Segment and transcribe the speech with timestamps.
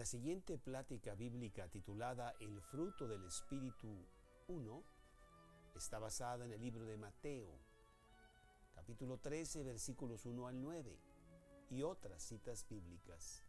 [0.00, 4.06] La siguiente plática bíblica titulada El fruto del Espíritu
[4.48, 4.82] 1
[5.76, 7.50] está basada en el libro de Mateo,
[8.74, 10.98] capítulo 13, versículos 1 al 9
[11.68, 13.44] y otras citas bíblicas.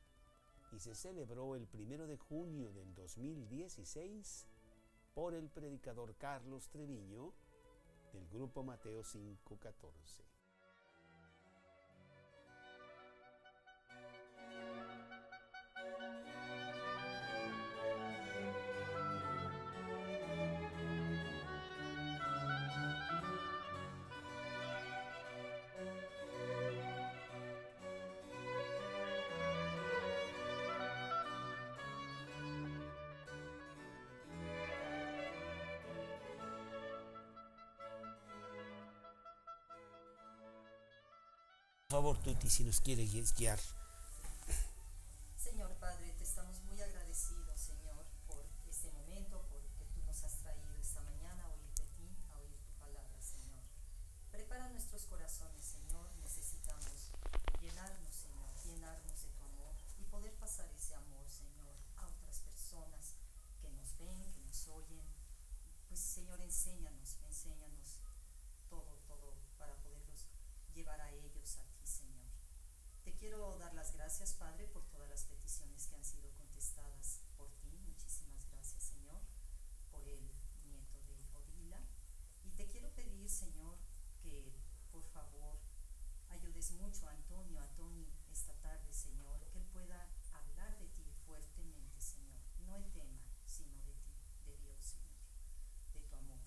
[0.73, 4.45] Y se celebró el primero de junio del 2016
[5.14, 7.31] por el predicador Carlos Treviño
[8.12, 10.30] del grupo Mateo 514.
[41.92, 43.59] Favor, Tuti, si nos quiere guiar.
[45.36, 50.72] Señor Padre, te estamos muy agradecidos, Señor, por este momento, porque tú nos has traído
[50.80, 53.59] esta mañana a oír de ti, a oír tu palabra, Señor.
[54.31, 56.08] Prepara nuestros corazones, Señor.
[56.22, 57.12] Necesitamos
[57.59, 63.16] llenarnos, Señor, llenarnos de tu amor y poder pasar ese amor, Señor, a otras personas
[63.62, 65.03] que nos ven, que nos oyen.
[65.89, 68.00] Pues, Señor, enséñanos, enséñanos
[68.69, 70.30] todo, todo para poderlos
[70.73, 72.31] llevar a ellos a ti, Señor.
[73.03, 77.52] Te quiero dar las gracias, Padre, por todas las peticiones que han sido contestadas por
[77.59, 77.78] ti.
[77.86, 79.19] Muchísimas gracias, Señor,
[79.91, 80.31] por el
[80.63, 81.81] nieto de Odila.
[82.46, 83.75] Y te quiero pedir, Señor,
[84.22, 84.56] que
[84.91, 85.59] por favor
[86.29, 91.03] ayudes mucho a Antonio, a Tony, esta tarde, Señor, que él pueda hablar de ti
[91.25, 92.40] fuertemente, Señor.
[92.66, 94.16] No el tema, sino de ti,
[94.46, 95.19] de Dios, Señor,
[95.94, 96.40] de tu amor.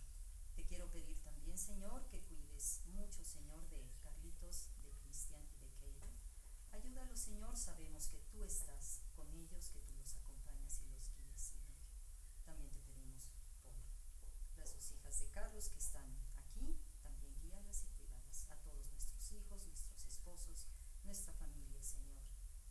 [0.56, 5.72] Te quiero pedir también, Señor, que cuides mucho, Señor, de Carlitos, de Cristian y de
[5.75, 6.06] Keila.
[6.71, 11.41] Ayúdalos, Señor, sabemos que tú estás con ellos, que tú los acompañas y los guías,
[11.41, 11.82] Señor.
[12.44, 13.31] También te pedimos
[13.62, 13.75] por
[14.56, 19.32] las dos hijas de Carlos que están aquí, también guíalas y cuidalas a todos nuestros
[19.32, 20.67] hijos, nuestros esposos,
[21.05, 22.23] nuestra familia, Señor.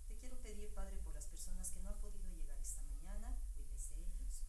[0.08, 3.90] Te quiero pedir, Padre, por las personas que no han podido llegar esta mañana, cuides
[3.92, 4.44] de ellos.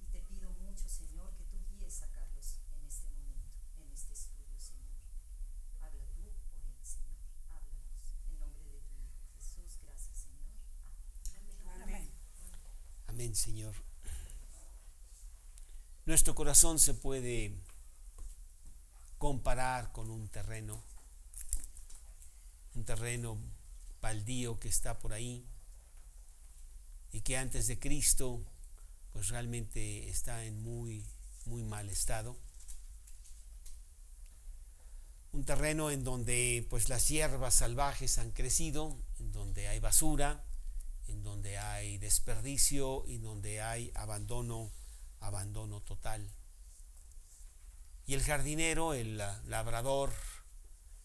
[0.00, 4.12] Y te pido mucho, Señor, que tú guíes a Carlos en este momento, en este
[4.14, 4.90] estudio, Señor.
[5.80, 7.22] Habla tú por él, Señor.
[7.48, 8.12] Háblanos.
[8.28, 10.52] En nombre de tu Hijo Jesús, gracias, Señor.
[11.82, 12.10] Amén.
[13.08, 13.15] Amén.
[13.34, 13.74] Señor.
[16.04, 17.52] Nuestro corazón se puede
[19.18, 20.82] comparar con un terreno,
[22.74, 23.38] un terreno
[24.00, 25.44] baldío que está por ahí
[27.10, 28.44] y que antes de Cristo
[29.12, 31.04] pues realmente está en muy
[31.46, 32.36] muy mal estado.
[35.32, 40.44] Un terreno en donde pues las hierbas salvajes han crecido, en donde hay basura,
[41.08, 44.70] en donde hay desperdicio y donde hay abandono,
[45.20, 46.28] abandono total.
[48.06, 50.12] Y el jardinero, el labrador,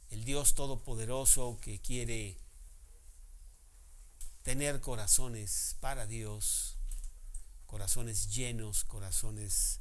[0.09, 2.37] el Dios todopoderoso que quiere
[4.43, 6.77] tener corazones para Dios,
[7.65, 9.79] corazones llenos, corazones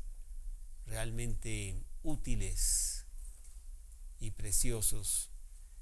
[0.86, 3.04] realmente útiles
[4.18, 5.30] y preciosos,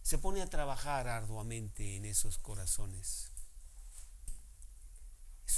[0.03, 3.31] se pone a trabajar arduamente en esos corazones.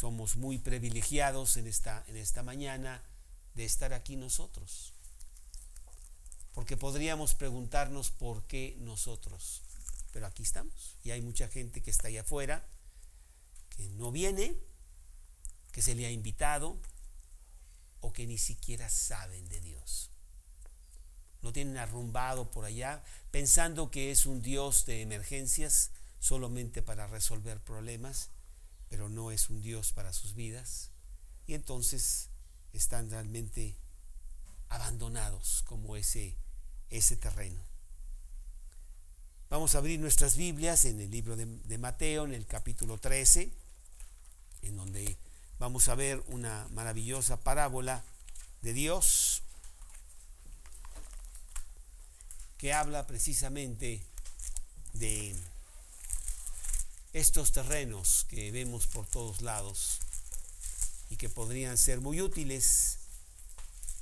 [0.01, 3.03] Somos muy privilegiados en esta, en esta mañana
[3.55, 4.95] de estar aquí nosotros,
[6.55, 9.61] porque podríamos preguntarnos por qué nosotros,
[10.11, 10.97] pero aquí estamos.
[11.05, 12.65] Y hay mucha gente que está allá afuera,
[13.77, 14.57] que no viene,
[15.71, 16.79] que se le ha invitado
[18.01, 20.09] o que ni siquiera saben de Dios.
[21.43, 27.61] Lo tienen arrumbado por allá pensando que es un Dios de emergencias solamente para resolver
[27.61, 28.31] problemas,
[28.91, 30.91] pero no es un Dios para sus vidas.
[31.47, 32.29] Y entonces
[32.75, 33.77] están realmente
[34.69, 36.37] abandonados como ese,
[36.91, 37.63] ese terreno.
[39.49, 43.51] Vamos a abrir nuestras Biblias en el libro de, de Mateo, en el capítulo 13,
[44.63, 45.17] en donde
[45.59, 48.05] vamos a ver una maravillosa parábola
[48.63, 49.43] de Dios
[52.59, 54.03] que habla precisamente
[54.93, 55.35] de
[57.13, 59.99] estos terrenos que vemos por todos lados
[61.09, 62.99] y que podrían ser muy útiles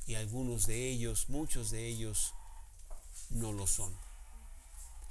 [0.06, 2.34] y algunos de ellos, muchos de ellos,
[3.30, 3.96] no lo son.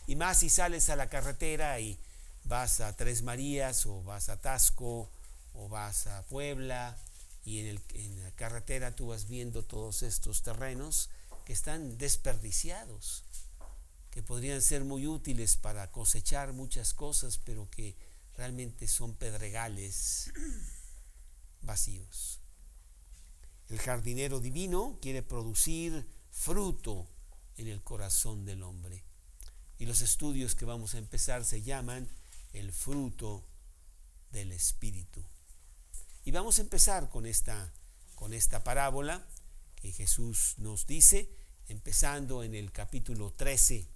[0.06, 2.00] Y más si sales a la carretera y
[2.46, 5.10] vas a Tres Marías o vas a Tasco
[5.54, 6.98] o vas a Puebla
[7.46, 11.10] y en, el, en, la carretera tú vas viendo todos estos terrenos
[11.46, 13.24] que están desperdiciados,
[14.18, 17.96] que podrían ser muy útiles para cosechar muchas cosas, pero que
[18.36, 20.32] realmente son pedregales
[21.62, 22.40] vacíos.
[23.70, 27.08] El jardinero divino quiere producir fruto
[27.58, 29.04] en el corazón del hombre.
[29.78, 32.10] Y los estudios que vamos a empezar se llaman
[32.54, 33.46] el fruto
[34.32, 35.24] del Espíritu.
[36.26, 37.72] Y vamos a empezar con esta,
[38.16, 39.28] con esta parábola
[39.76, 41.30] que Jesús nos dice,
[41.68, 43.96] empezando en el capítulo 13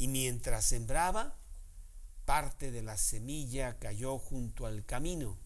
[0.00, 1.36] Y mientras sembraba,
[2.24, 5.36] parte de la semilla cayó junto al camino,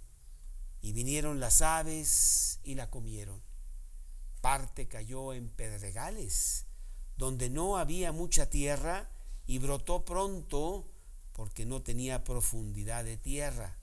[0.80, 3.42] y vinieron las aves y la comieron.
[4.40, 6.66] Parte cayó en pedregales,
[7.16, 9.10] donde no había mucha tierra,
[9.44, 10.88] y brotó pronto
[11.32, 13.76] porque no tenía profundidad de tierra.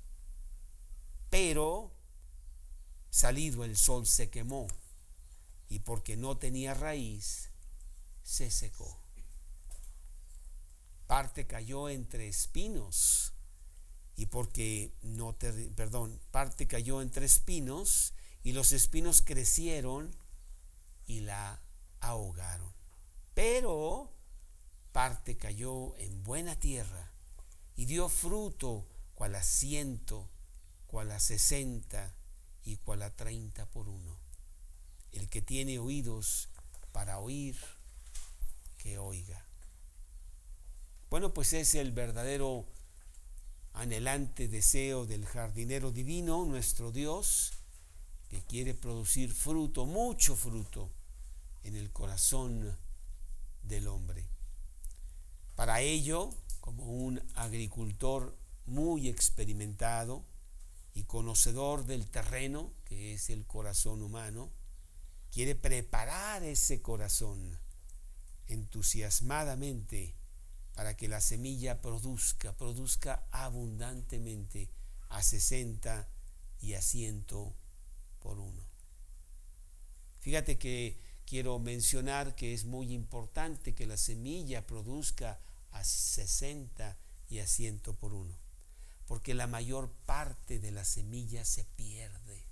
[1.30, 1.92] Pero,
[3.10, 4.68] salido el sol se quemó,
[5.68, 7.50] y porque no tenía raíz,
[8.24, 9.01] se secó.
[11.12, 13.34] Parte cayó entre espinos,
[14.16, 18.14] y porque no te, perdón, parte cayó entre espinos,
[18.44, 20.16] y los espinos crecieron
[21.06, 21.62] y la
[22.00, 22.72] ahogaron.
[23.34, 24.14] Pero
[24.94, 27.12] parte cayó en buena tierra
[27.76, 30.30] y dio fruto cual a ciento,
[30.88, 32.16] cual a sesenta
[32.64, 34.18] y cual a treinta por uno.
[35.12, 36.48] El que tiene oídos
[36.94, 37.58] para oír,
[38.78, 39.51] que oiga.
[41.12, 42.66] Bueno, pues es el verdadero
[43.74, 47.52] anhelante deseo del jardinero divino, nuestro Dios,
[48.30, 50.90] que quiere producir fruto, mucho fruto,
[51.64, 52.78] en el corazón
[53.62, 54.26] del hombre.
[55.56, 56.30] Para ello,
[56.62, 58.34] como un agricultor
[58.66, 60.24] muy experimentado
[60.94, 64.50] y conocedor del terreno, que es el corazón humano,
[65.30, 67.60] quiere preparar ese corazón
[68.48, 70.16] entusiasmadamente
[70.74, 74.70] para que la semilla produzca, produzca abundantemente
[75.10, 76.08] a 60
[76.62, 77.26] y a 100
[78.20, 78.64] por uno.
[80.20, 85.40] Fíjate que quiero mencionar que es muy importante que la semilla produzca
[85.72, 86.98] a 60
[87.30, 88.38] y a 100 por uno,
[89.08, 92.46] porque la mayor parte de la semilla se pierde.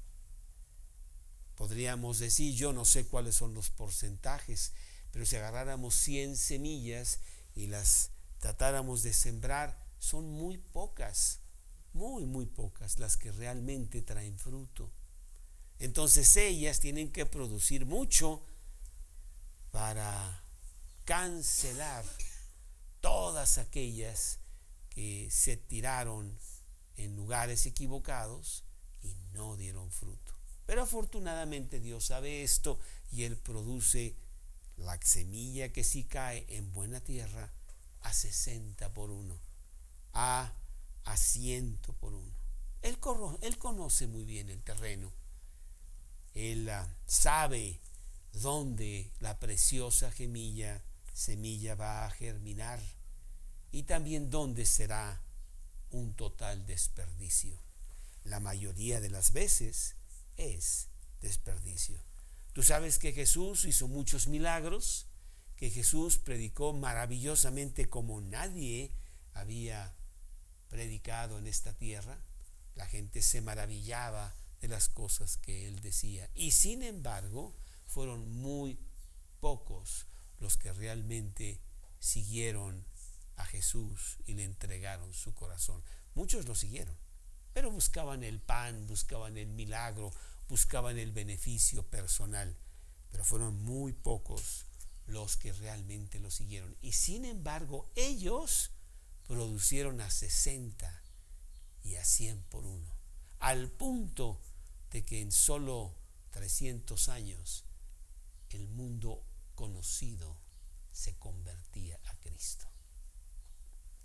[1.56, 4.72] Podríamos decir, yo no sé cuáles son los porcentajes,
[5.12, 7.20] pero si agarráramos 100 semillas
[7.60, 11.42] y las tratáramos de sembrar, son muy pocas,
[11.92, 14.90] muy, muy pocas las que realmente traen fruto.
[15.78, 18.46] Entonces ellas tienen que producir mucho
[19.72, 20.42] para
[21.04, 22.06] cancelar
[23.02, 24.40] todas aquellas
[24.90, 26.40] que se tiraron
[26.96, 28.64] en lugares equivocados
[29.02, 30.34] y no dieron fruto.
[30.66, 32.80] Pero afortunadamente Dios sabe esto
[33.12, 34.16] y Él produce
[34.80, 37.52] la semilla que sí cae en buena tierra
[38.02, 39.38] a 60 por uno,
[40.14, 40.54] a,
[41.04, 42.40] a 100 por uno.
[42.82, 42.98] Él,
[43.58, 45.12] conoce muy bien el terreno.
[46.34, 47.80] Él ah, sabe
[48.34, 50.82] dónde la preciosa semilla,
[51.14, 52.80] semilla va a germinar
[53.72, 55.22] y también dónde será
[55.92, 57.58] un total desperdicio.
[58.24, 59.96] La mayoría de las veces
[60.38, 60.88] es
[61.22, 62.09] desperdicio.
[62.60, 65.08] Tú sabes que Jesús hizo muchos milagros,
[65.56, 68.92] que Jesús predicó maravillosamente como nadie
[69.32, 69.96] había
[70.68, 72.22] predicado en esta tierra.
[72.76, 76.30] La gente se maravillaba de las cosas que él decía.
[76.36, 78.78] Y sin embargo, fueron muy
[79.40, 80.08] pocos
[80.40, 81.62] los que realmente
[82.02, 82.84] siguieron
[83.38, 85.82] a Jesús y le entregaron su corazón.
[86.14, 86.98] Muchos lo siguieron,
[87.54, 90.12] pero buscaban el pan, buscaban el milagro,
[90.50, 92.58] buscaban el beneficio personal,
[93.12, 94.66] pero fueron muy pocos
[95.06, 96.76] los que realmente lo siguieron.
[96.82, 98.72] Y sin embargo, ellos
[99.28, 101.04] producieron a 60
[101.84, 102.92] y a 100 por uno,
[103.40, 104.42] al punto
[104.92, 105.96] de que en solo
[106.32, 107.64] 300 años
[108.50, 109.24] el mundo
[109.56, 110.36] conocido
[110.92, 112.66] se convertía a Cristo.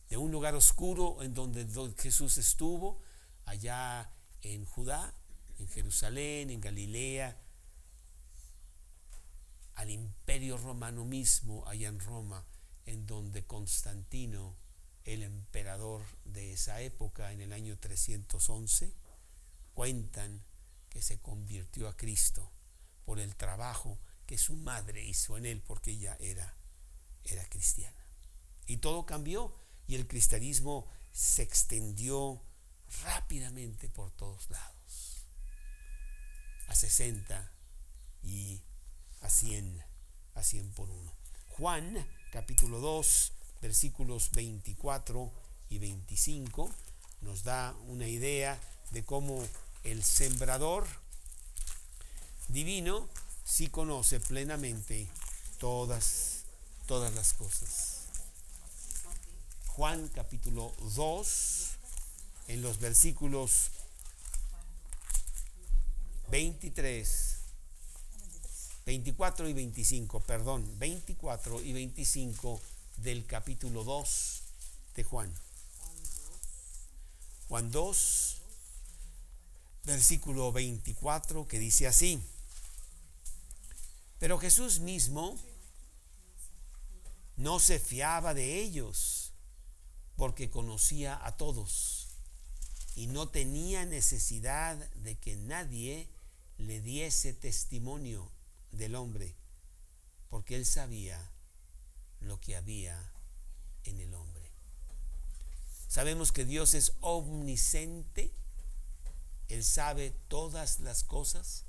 [0.08, 3.00] De un lugar oscuro en donde Jesús estuvo,
[3.46, 4.10] allá
[4.42, 5.14] en Judá,
[5.58, 7.40] en Jerusalén, en Galilea,
[9.74, 12.44] al imperio romano mismo, allá en Roma,
[12.86, 14.56] en donde Constantino,
[15.04, 18.94] el emperador de esa época, en el año 311,
[19.74, 20.44] cuentan
[20.88, 22.50] que se convirtió a Cristo
[23.04, 26.56] por el trabajo que su madre hizo en él porque ella era,
[27.24, 28.06] era cristiana.
[28.66, 29.54] Y todo cambió
[29.86, 32.42] y el cristianismo se extendió
[33.02, 34.83] rápidamente por todos lados.
[36.68, 37.52] A 60
[38.22, 38.60] y
[39.20, 39.84] a 100,
[40.34, 41.12] a 100 por uno.
[41.50, 45.32] Juan capítulo 2 versículos 24
[45.70, 46.70] y 25
[47.22, 49.42] nos da una idea de cómo
[49.84, 50.86] el sembrador
[52.48, 53.08] divino
[53.44, 55.08] sí conoce plenamente
[55.58, 56.44] todas,
[56.86, 58.02] todas las cosas.
[59.68, 61.68] Juan capítulo 2,
[62.48, 63.70] en los versículos
[66.34, 67.36] 23,
[68.86, 72.60] 24 y 25, perdón, 24 y 25
[72.96, 74.42] del capítulo 2
[74.96, 75.32] de Juan.
[77.46, 78.36] Juan 2,
[79.84, 82.20] versículo 24, que dice así.
[84.18, 85.38] Pero Jesús mismo
[87.36, 89.32] no se fiaba de ellos
[90.16, 92.08] porque conocía a todos
[92.96, 96.08] y no tenía necesidad de que nadie
[96.58, 98.30] le diese testimonio
[98.72, 99.34] del hombre,
[100.30, 101.20] porque él sabía
[102.20, 103.12] lo que había
[103.84, 104.44] en el hombre.
[105.88, 108.32] Sabemos que Dios es omnisciente,
[109.48, 111.64] Él sabe todas las cosas,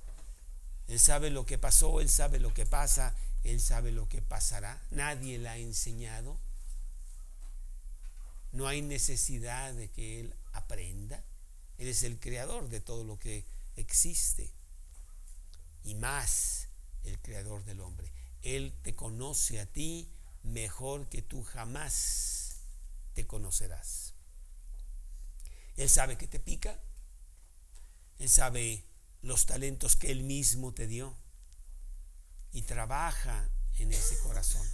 [0.88, 3.14] Él sabe lo que pasó, Él sabe lo que pasa,
[3.44, 6.40] Él sabe lo que pasará, nadie le ha enseñado.
[8.52, 11.24] No hay necesidad de que Él aprenda.
[11.78, 14.50] Él es el creador de todo lo que existe.
[15.86, 16.68] Y más,
[17.04, 18.12] el creador del hombre.
[18.42, 20.12] Él te conoce a ti
[20.42, 22.58] mejor que tú jamás
[23.14, 24.16] te conocerás.
[25.78, 26.80] Él sabe que te pica.
[28.18, 28.84] Él sabe
[29.22, 31.16] los talentos que Él mismo te dio.
[32.52, 34.68] Y trabaja en ese corazón.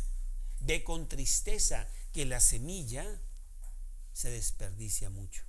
[0.61, 3.05] Ve con tristeza que la semilla
[4.13, 5.43] se desperdicia mucho.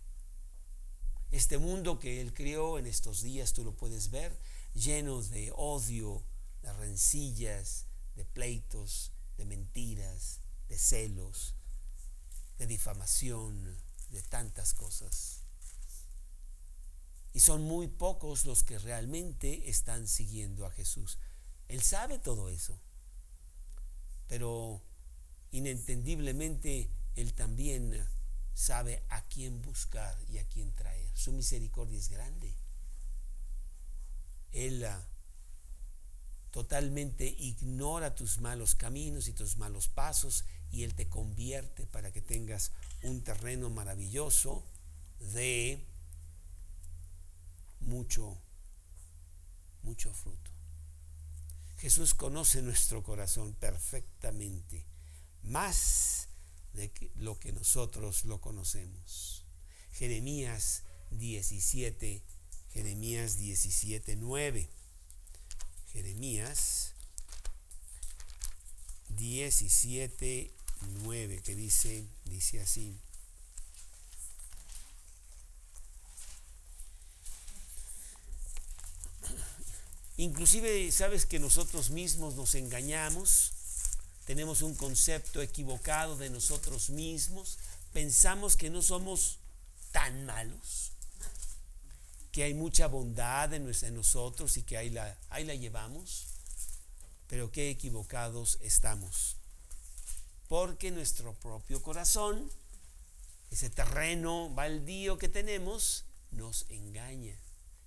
[1.31, 4.37] Este mundo que Él crió en estos días, tú lo puedes ver,
[4.75, 6.25] lleno de odio,
[6.63, 11.55] de rencillas, de pleitos, de mentiras, de celos,
[12.59, 13.77] de difamación,
[14.11, 15.43] de tantas cosas.
[17.33, 21.19] Y son muy pocos los que realmente están siguiendo a Jesús.
[21.69, 22.79] Él sabe todo eso.
[24.27, 24.83] Pero
[25.51, 28.07] inentendiblemente Él también
[28.55, 31.11] sabe a quién buscar y a quién traer.
[31.17, 32.55] Su misericordia es grande.
[34.53, 34.87] Él
[36.51, 42.21] totalmente ignora tus malos caminos y tus malos pasos y Él te convierte para que
[42.21, 44.65] tengas un terreno maravilloso
[45.33, 45.85] de
[47.81, 48.39] mucho,
[49.83, 50.51] mucho fruto.
[51.79, 54.85] Jesús conoce nuestro corazón perfectamente,
[55.43, 56.29] más
[56.75, 59.45] de lo que nosotros lo conocemos.
[59.93, 62.23] Jeremías 17,
[62.75, 64.69] Jeremías 17, 9.
[65.93, 66.95] Jeremías
[69.11, 70.51] 17,
[71.03, 72.99] 9, que dice, dice así.
[80.17, 83.53] Inclusive sabes que nosotros mismos nos engañamos,
[84.25, 87.59] tenemos un concepto equivocado de nosotros mismos,
[87.93, 89.39] pensamos que no somos
[89.91, 90.92] tan malos
[92.33, 96.27] que hay mucha bondad en, nosotros y que ahí la, ahí la llevamos,
[97.29, 99.37] pero qué equivocados estamos.
[100.49, 102.51] Porque nuestro propio corazón,
[103.51, 107.39] ese terreno baldío que tenemos, nos engaña.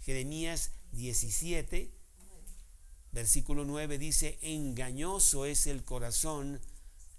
[0.01, 1.91] Jeremías 17,
[3.11, 6.61] versículo 9 dice, engañoso es el corazón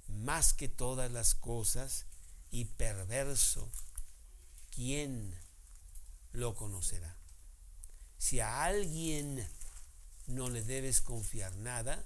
[0.06, 2.06] más que todas las cosas
[2.52, 3.68] y perverso.
[4.71, 5.35] ¿Quién
[6.36, 7.16] lo conocerá?
[8.18, 9.46] Si a alguien
[10.26, 12.04] no le debes confiar nada,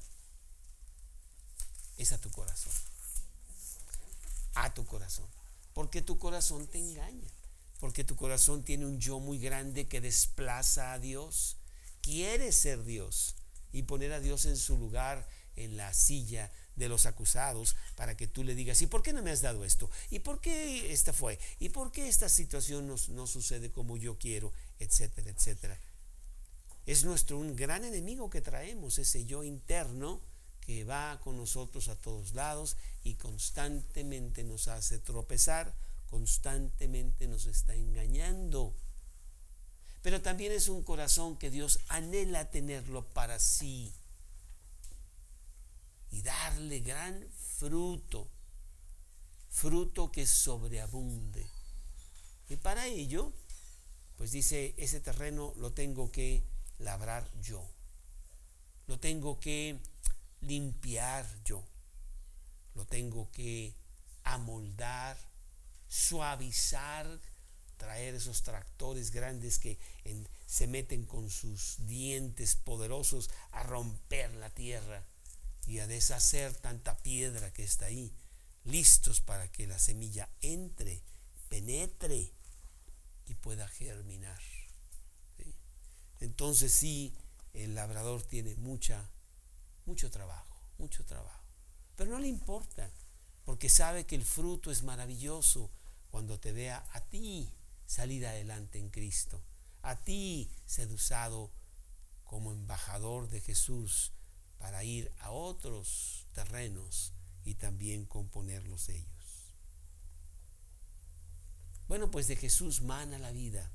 [1.96, 2.72] es a tu corazón.
[4.54, 5.26] A tu corazón.
[5.74, 7.28] Porque tu corazón te engaña.
[7.80, 11.56] Porque tu corazón tiene un yo muy grande que desplaza a Dios.
[12.00, 13.34] Quiere ser Dios
[13.72, 18.26] y poner a Dios en su lugar en la silla de los acusados para que
[18.26, 19.90] tú le digas, ¿y por qué no me has dado esto?
[20.08, 21.38] ¿Y por qué esta fue?
[21.58, 24.54] ¿Y por qué esta situación no, no sucede como yo quiero?
[24.78, 25.78] Etcétera, etcétera.
[26.86, 30.18] Es nuestro un gran enemigo que traemos, ese yo interno
[30.62, 35.74] que va con nosotros a todos lados y constantemente nos hace tropezar,
[36.08, 38.74] constantemente nos está engañando.
[40.00, 43.92] pero también es un corazón que Dios anhela tenerlo para sí
[46.10, 47.28] y darle gran
[47.60, 48.26] fruto,
[49.50, 51.46] fruto que sobreabunde.
[52.48, 53.34] Y para ello,
[54.16, 56.42] pues dice, ese terreno lo tengo que
[56.78, 57.62] labrar yo,
[58.86, 59.78] lo tengo que
[60.40, 61.62] limpiar yo,
[62.74, 63.74] lo tengo que
[64.24, 65.18] amoldar,
[65.86, 67.20] suavizar,
[67.76, 69.78] traer esos tractores grandes que
[70.46, 75.04] se meten con sus dientes poderosos a romper la tierra
[75.66, 78.14] y a deshacer tanta piedra que está ahí,
[78.64, 81.02] listos para que la semilla entre,
[81.48, 82.32] penetre
[83.26, 84.40] y pueda germinar.
[86.20, 87.14] Entonces sí,
[87.54, 89.10] el labrador tiene mucha,
[89.86, 91.44] mucho trabajo, mucho trabajo.
[91.96, 92.90] Pero no le importa,
[93.44, 95.70] porque sabe que el fruto es maravilloso
[96.10, 97.54] cuando te vea a ti
[97.86, 99.42] salir adelante en Cristo,
[99.82, 101.52] a ti ser usado
[102.24, 104.12] como embajador de Jesús
[104.60, 107.12] para ir a otros terrenos
[107.44, 109.54] y también componerlos ellos.
[111.88, 113.72] Bueno, pues de Jesús mana la vida.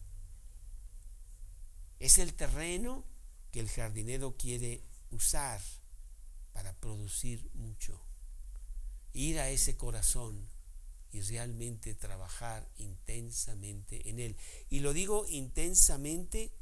[2.00, 3.04] Es el terreno
[3.51, 5.60] que el jardinero quiere usar
[6.54, 8.00] para producir mucho.
[9.12, 10.48] Ir a ese corazón
[11.12, 14.38] y realmente trabajar intensamente en él.
[14.70, 16.53] Y lo digo intensamente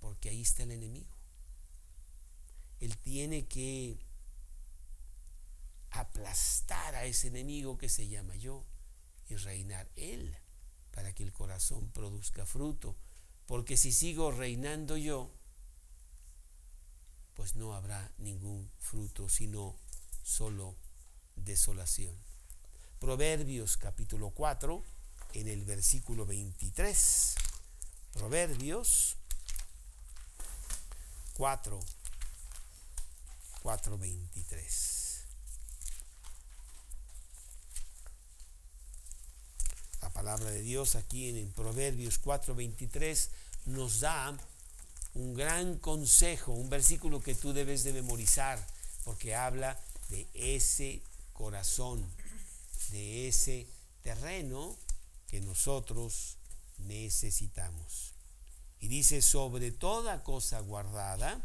[0.00, 1.15] porque ahí está el enemigo.
[2.80, 3.98] Él tiene que
[5.90, 8.64] aplastar a ese enemigo que se llama yo
[9.28, 10.36] y reinar él
[10.90, 12.96] para que el corazón produzca fruto.
[13.46, 15.30] Porque si sigo reinando yo,
[17.34, 19.76] pues no habrá ningún fruto, sino
[20.22, 20.74] solo
[21.36, 22.14] desolación.
[22.98, 24.82] Proverbios capítulo 4,
[25.34, 27.34] en el versículo 23.
[28.14, 29.16] Proverbios
[31.34, 31.78] 4,
[33.66, 35.26] 4, 23.
[40.02, 43.28] La palabra de Dios aquí en Proverbios 4:23
[43.64, 44.38] nos da
[45.14, 48.64] un gran consejo, un versículo que tú debes de memorizar,
[49.02, 49.76] porque habla
[50.10, 51.02] de ese
[51.32, 52.08] corazón,
[52.90, 53.66] de ese
[54.02, 54.78] terreno
[55.26, 56.36] que nosotros
[56.78, 58.14] necesitamos.
[58.78, 61.44] Y dice, sobre toda cosa guardada,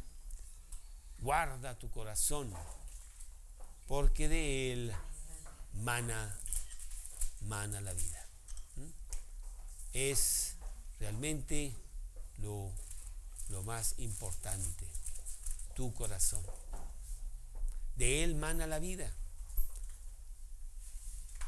[1.22, 2.54] guarda tu corazón,
[3.88, 4.94] porque de él
[5.74, 6.38] mana,
[7.42, 8.22] mana la vida
[9.94, 10.56] es
[11.00, 11.76] realmente
[12.38, 12.72] lo,
[13.64, 14.88] más importante,
[15.76, 16.44] tu corazón.
[17.96, 19.14] De él mana la vida.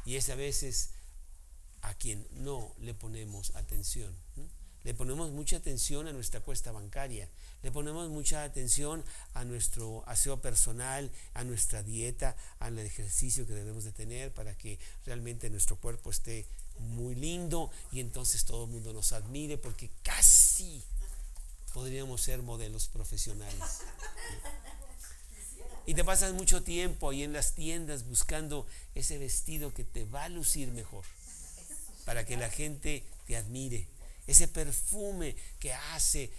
[0.05, 0.91] Y es a veces
[1.81, 4.15] a quien no le ponemos atención.
[4.83, 7.29] Le ponemos mucha atención a nuestra cuesta bancaria,
[7.61, 13.85] le ponemos mucha atención a nuestro aseo personal, a nuestra dieta, al ejercicio que debemos
[13.85, 16.45] de tener para que realmente nuestro cuerpo esté
[16.79, 20.83] muy lindo y entonces todo el mundo nos admire porque casi
[21.73, 23.81] podríamos ser modelos profesionales.
[25.85, 28.65] Y te pasas mucho tiempo ahí en las tiendas buscando
[28.95, 31.03] ese vestido que te va a lucir mejor,
[32.05, 33.87] para que la gente te admire.
[34.27, 36.31] Ese perfume que hace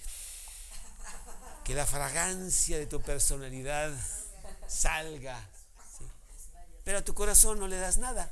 [1.64, 3.92] que la fragancia de tu personalidad
[4.68, 5.48] salga.
[6.84, 8.30] Pero a tu corazón no le das nada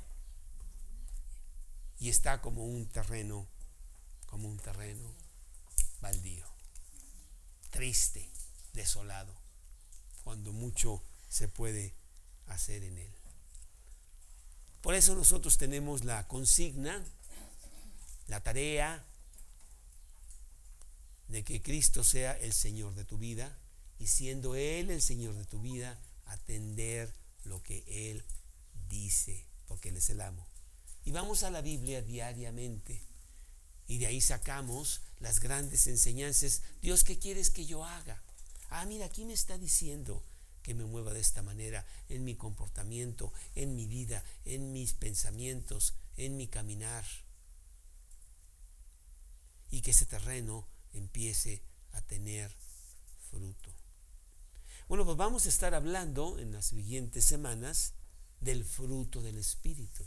[1.98, 3.46] y está como un terreno,
[4.26, 5.08] como un terreno
[6.00, 6.46] baldío,
[7.70, 8.28] triste,
[8.72, 9.34] desolado,
[10.24, 11.94] cuando mucho se puede
[12.48, 13.12] hacer en él.
[14.82, 17.02] Por eso nosotros tenemos la consigna,
[18.26, 19.06] la tarea
[21.32, 23.58] de que Cristo sea el Señor de tu vida
[23.98, 27.10] y siendo Él el Señor de tu vida, atender
[27.44, 28.22] lo que Él
[28.90, 30.46] dice, porque Él es el amo.
[31.06, 33.00] Y vamos a la Biblia diariamente.
[33.86, 36.60] Y de ahí sacamos las grandes enseñanzas.
[36.82, 38.22] Dios, ¿qué quieres que yo haga?
[38.68, 40.22] Ah, mira, aquí me está diciendo
[40.62, 45.94] que me mueva de esta manera en mi comportamiento, en mi vida, en mis pensamientos,
[46.18, 47.06] en mi caminar.
[49.70, 52.54] Y que ese terreno empiece a tener
[53.30, 53.70] fruto.
[54.88, 57.94] Bueno, pues vamos a estar hablando en las siguientes semanas
[58.40, 60.04] del fruto del Espíritu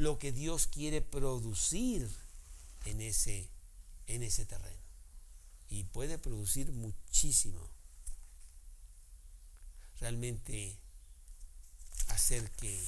[0.00, 2.08] lo que Dios quiere producir
[2.86, 3.50] en ese,
[4.06, 4.82] en ese terreno.
[5.68, 7.68] Y puede producir muchísimo.
[10.00, 10.78] Realmente
[12.08, 12.82] hacer que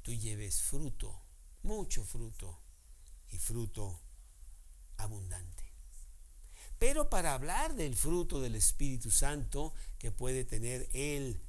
[0.00, 1.14] tú lleves fruto,
[1.62, 2.58] mucho fruto,
[3.30, 4.00] y fruto
[4.98, 5.64] abundante.
[6.78, 11.40] Pero para hablar del fruto del Espíritu Santo que puede tener Él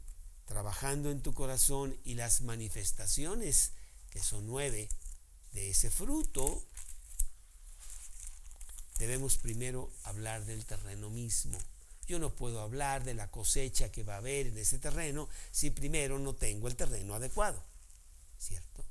[0.45, 3.73] trabajando en tu corazón y las manifestaciones,
[4.09, 4.89] que son nueve,
[5.51, 6.63] de ese fruto,
[8.97, 11.57] debemos primero hablar del terreno mismo.
[12.07, 15.69] Yo no puedo hablar de la cosecha que va a haber en ese terreno si
[15.69, 17.63] primero no tengo el terreno adecuado,
[18.39, 18.83] ¿cierto?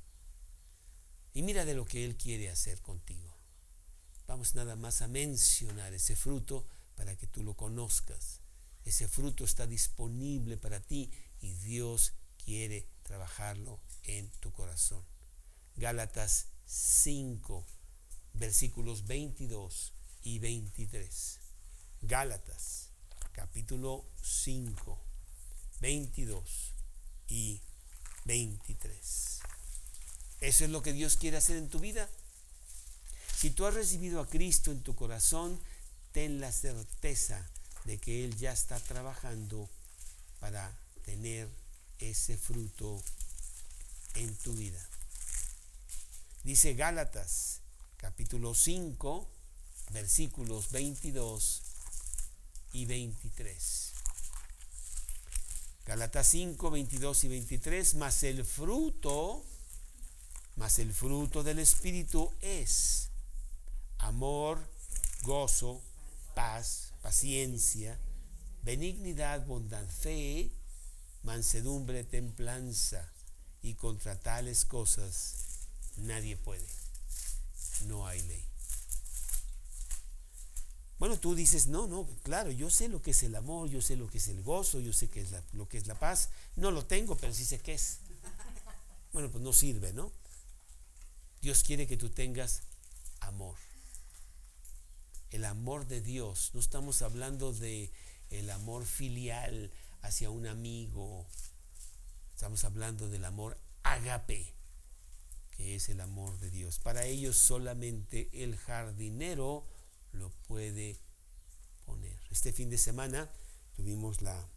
[1.34, 3.27] Y mira de lo que Él quiere hacer contigo.
[4.28, 8.40] Vamos nada más a mencionar ese fruto para que tú lo conozcas.
[8.84, 11.10] Ese fruto está disponible para ti
[11.40, 12.12] y Dios
[12.44, 15.02] quiere trabajarlo en tu corazón.
[15.76, 17.64] Gálatas 5,
[18.34, 21.40] versículos 22 y 23.
[22.02, 22.90] Gálatas,
[23.32, 25.00] capítulo 5,
[25.80, 26.74] 22
[27.28, 27.62] y
[28.26, 29.40] 23.
[30.40, 32.10] Eso es lo que Dios quiere hacer en tu vida.
[33.38, 35.60] Si tú has recibido a Cristo en tu corazón,
[36.10, 37.40] ten la certeza
[37.84, 39.70] de que Él ya está trabajando
[40.40, 41.48] para tener
[42.00, 43.00] ese fruto
[44.14, 44.84] en tu vida.
[46.42, 47.60] Dice Gálatas
[47.98, 49.28] capítulo 5,
[49.92, 51.62] versículos 22
[52.72, 53.92] y 23.
[55.86, 59.44] Gálatas 5, 22 y 23, más el fruto,
[60.56, 63.07] más el fruto del Espíritu es
[63.98, 64.66] amor,
[65.22, 65.82] gozo,
[66.34, 67.98] paz, paciencia,
[68.62, 70.50] benignidad, bondad, fe,
[71.22, 73.12] mansedumbre, templanza,
[73.62, 75.34] y contra tales cosas
[75.96, 76.66] nadie puede.
[77.86, 78.44] No hay ley.
[80.98, 83.94] Bueno, tú dices, no, no, claro, yo sé lo que es el amor, yo sé
[83.94, 86.30] lo que es el gozo, yo sé es lo que es la paz.
[86.56, 87.98] No lo tengo, pero sí sé qué es.
[89.12, 90.10] Bueno, pues no sirve, ¿no?
[91.40, 92.62] Dios quiere que tú tengas
[93.20, 93.56] amor.
[95.30, 96.50] El amor de Dios.
[96.54, 97.92] No estamos hablando de
[98.30, 99.70] el amor filial
[100.02, 101.26] hacia un amigo.
[102.34, 104.54] Estamos hablando del amor agape,
[105.56, 106.78] que es el amor de Dios.
[106.78, 109.66] Para ellos solamente el jardinero
[110.12, 110.98] lo puede
[111.84, 112.18] poner.
[112.30, 113.30] Este fin de semana
[113.74, 114.48] tuvimos la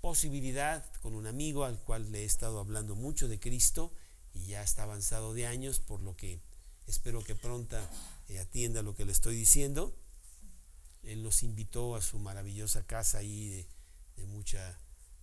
[0.00, 3.92] posibilidad con un amigo al cual le he estado hablando mucho de Cristo
[4.34, 6.40] y ya está avanzado de años, por lo que
[6.86, 7.76] espero que pronto
[8.28, 9.96] eh, atienda lo que le estoy diciendo.
[11.02, 13.66] Él nos invitó a su maravillosa casa ahí
[14.16, 14.78] de, mucha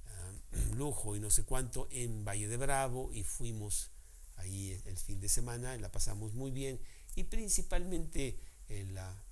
[0.06, 0.34] ah,
[0.76, 3.90] lujo y no sé cuánto en Valle de Bravo y fuimos
[4.36, 6.80] ahí el fin de semana, la pasamos muy bien
[7.16, 9.24] y principalmente eh, la,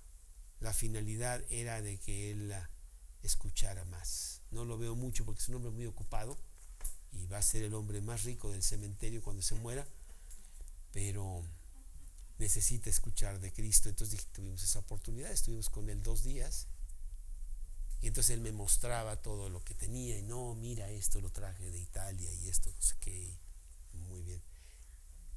[0.59, 2.53] la, finalidad era de que él
[3.23, 4.41] escuchara más.
[4.51, 6.37] No lo veo mucho porque es un hombre muy ocupado
[7.11, 9.87] y va a ser el hombre más rico del cementerio cuando se muera,
[10.91, 11.43] pero
[12.39, 13.89] necesita escuchar de Cristo.
[13.89, 16.67] Entonces tuvimos esa oportunidad, estuvimos con él dos días
[18.01, 21.69] y entonces él me mostraba todo lo que tenía y no, mira, esto lo traje
[21.69, 23.37] de Italia y esto, no sé qué,
[24.07, 24.41] muy bien.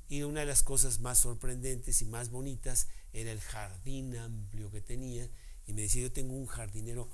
[0.08, 4.80] Y una de las cosas más sorprendentes y más bonitas era el jardín amplio que
[4.80, 5.28] tenía.
[5.66, 7.08] Y me decía, yo tengo un jardinero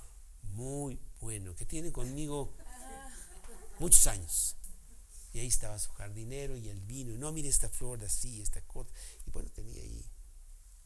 [0.55, 2.53] muy bueno, que tiene conmigo
[3.79, 4.57] muchos años.
[5.33, 7.17] Y ahí estaba su jardinero y el vino.
[7.17, 8.91] No, mire esta flor así, esta cosa.
[9.27, 10.05] Y bueno, tenía ahí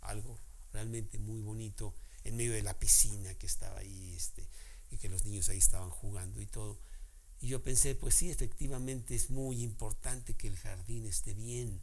[0.00, 0.38] algo
[0.72, 4.48] realmente muy bonito en medio de la piscina que estaba ahí, este,
[4.90, 6.78] y que los niños ahí estaban jugando y todo.
[7.40, 11.80] Y yo pensé, pues sí, efectivamente es muy importante que el jardín esté bien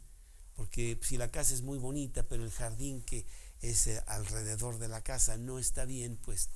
[0.60, 3.24] porque si la casa es muy bonita, pero el jardín que
[3.62, 6.50] es eh, alrededor de la casa no está bien, pues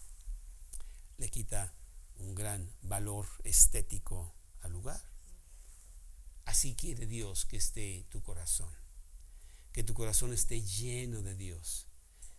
[1.17, 1.73] le quita
[2.19, 5.01] un gran valor estético al lugar.
[6.44, 8.72] Así quiere Dios que esté tu corazón,
[9.72, 11.87] que tu corazón esté lleno de Dios,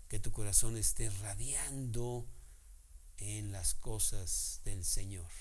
[0.07, 2.27] que tu corazón esté radiando
[3.17, 5.31] en las cosas del Señor,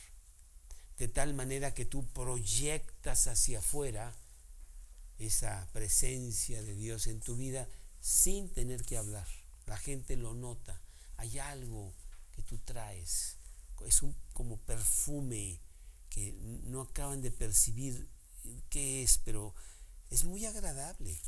[0.99, 4.15] de tal manera que tú proyectas hacia afuera
[5.19, 7.69] esa presencia de Dios en tu vida
[8.01, 9.27] sin tener que hablar.
[9.67, 10.81] La gente lo nota.
[11.17, 11.95] Hay algo
[12.33, 13.37] que tú traes.
[13.87, 15.61] Es un como perfume
[16.11, 16.33] que
[16.65, 18.09] no acaban de percibir
[18.71, 19.55] qué es, pero
[20.11, 21.19] es muy agradable.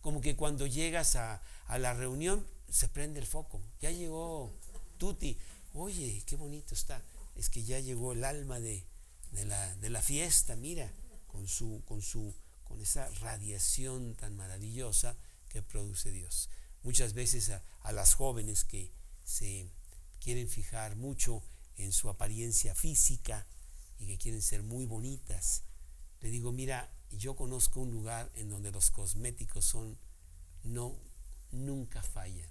[0.00, 1.42] Como que cuando llegas a,
[1.78, 3.60] la reunión se prende el foco.
[3.80, 4.52] Ya llegó
[4.98, 5.38] Tuti.
[5.74, 7.02] Oye, qué bonito está.
[7.36, 8.84] Es que ya llegó el alma de,
[9.32, 10.90] la, de la fiesta, mira,
[11.26, 12.34] con su, con su
[12.68, 15.16] con esa radiación tan maravillosa
[15.48, 16.50] que produce Dios.
[16.82, 18.92] Muchas veces a, las jóvenes que
[19.24, 19.70] se
[20.20, 21.42] quieren fijar mucho
[21.76, 23.46] en su apariencia física
[23.98, 25.62] y que quieren ser muy bonitas,
[26.20, 29.98] le digo, mira, yo conozco un lugar en donde los cosméticos son,
[30.62, 30.98] no,
[31.50, 32.50] nunca fallan.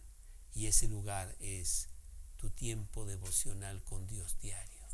[0.54, 1.90] Y ese lugar es
[2.38, 4.86] tu tiempo devocional con Dios diario.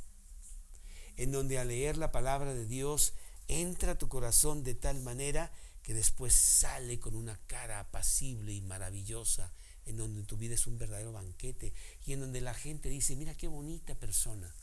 [1.16, 3.14] En donde al leer la palabra de Dios
[3.48, 5.52] entra tu corazón de tal manera
[5.84, 9.54] que después sale con una cara apacible y maravillosa,
[9.86, 11.74] en donde tu vida es un verdadero banquete
[12.06, 14.56] y en donde la gente dice, mira qué bonita persona,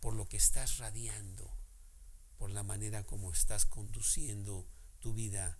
[0.00, 1.59] por lo que estás radiando,
[2.40, 4.66] por la manera como estás conduciendo
[4.98, 5.58] tu vida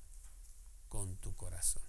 [0.88, 1.82] con tu corazón.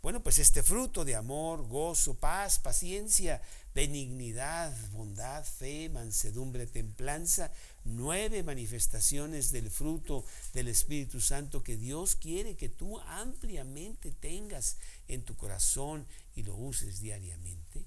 [0.00, 3.42] Bueno, pues este fruto de amor, gozo, paz, paciencia,
[3.74, 7.52] benignidad, bondad, fe, mansedumbre, templanza,
[7.84, 15.26] nueve manifestaciones del fruto del Espíritu Santo que Dios quiere que tú ampliamente tengas en
[15.26, 17.84] tu corazón y lo uses diariamente,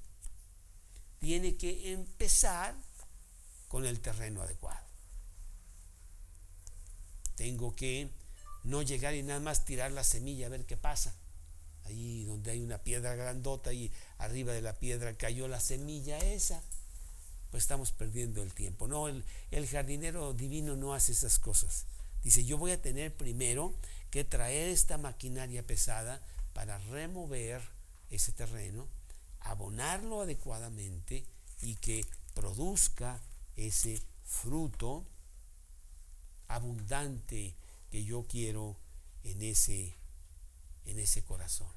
[1.18, 2.76] tiene que empezar
[3.68, 4.93] con el terreno adecuado.
[7.36, 8.10] Tengo que
[8.64, 11.16] no llegar y nada más tirar la semilla a ver qué pasa
[11.86, 16.62] ahí donde hay una piedra grandota y arriba de la piedra cayó la semilla esa,
[17.52, 18.88] pues estamos perdiendo el tiempo.
[18.88, 21.86] No, el, el jardinero divino no hace esas cosas.
[22.24, 23.76] Dice, yo voy a tener primero
[24.10, 26.22] que traer esta maquinaria pesada
[26.54, 27.62] para remover
[28.10, 28.88] ese terreno,
[29.40, 31.26] abonarlo adecuadamente
[31.62, 33.20] y que produzca
[33.56, 35.06] ese fruto
[36.56, 37.56] abundante
[37.90, 38.78] que yo quiero
[39.24, 39.98] en ese
[40.86, 41.72] en ese corazón.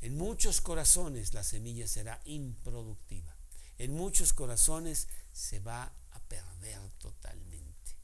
[0.00, 3.34] En muchos corazones la semilla será improductiva.
[3.78, 7.96] En muchos corazones se va a perder totalmente.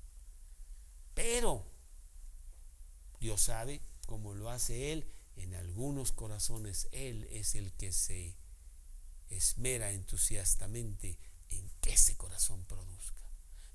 [1.15, 1.65] Pero
[3.21, 5.07] Dios sabe cómo lo hace Él.
[5.37, 8.35] En algunos corazones Él es el que se
[9.29, 11.19] esmera entusiastamente
[11.51, 13.20] en que ese corazón produzca.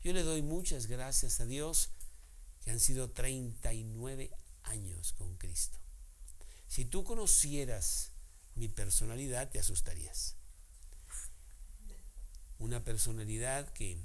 [0.05, 1.89] Yo le doy muchas gracias a Dios
[2.63, 4.29] que han sido 39
[4.61, 5.79] años con Cristo.
[6.67, 8.11] Si tú conocieras
[8.53, 10.35] mi personalidad, te asustarías.
[12.59, 13.97] Una personalidad que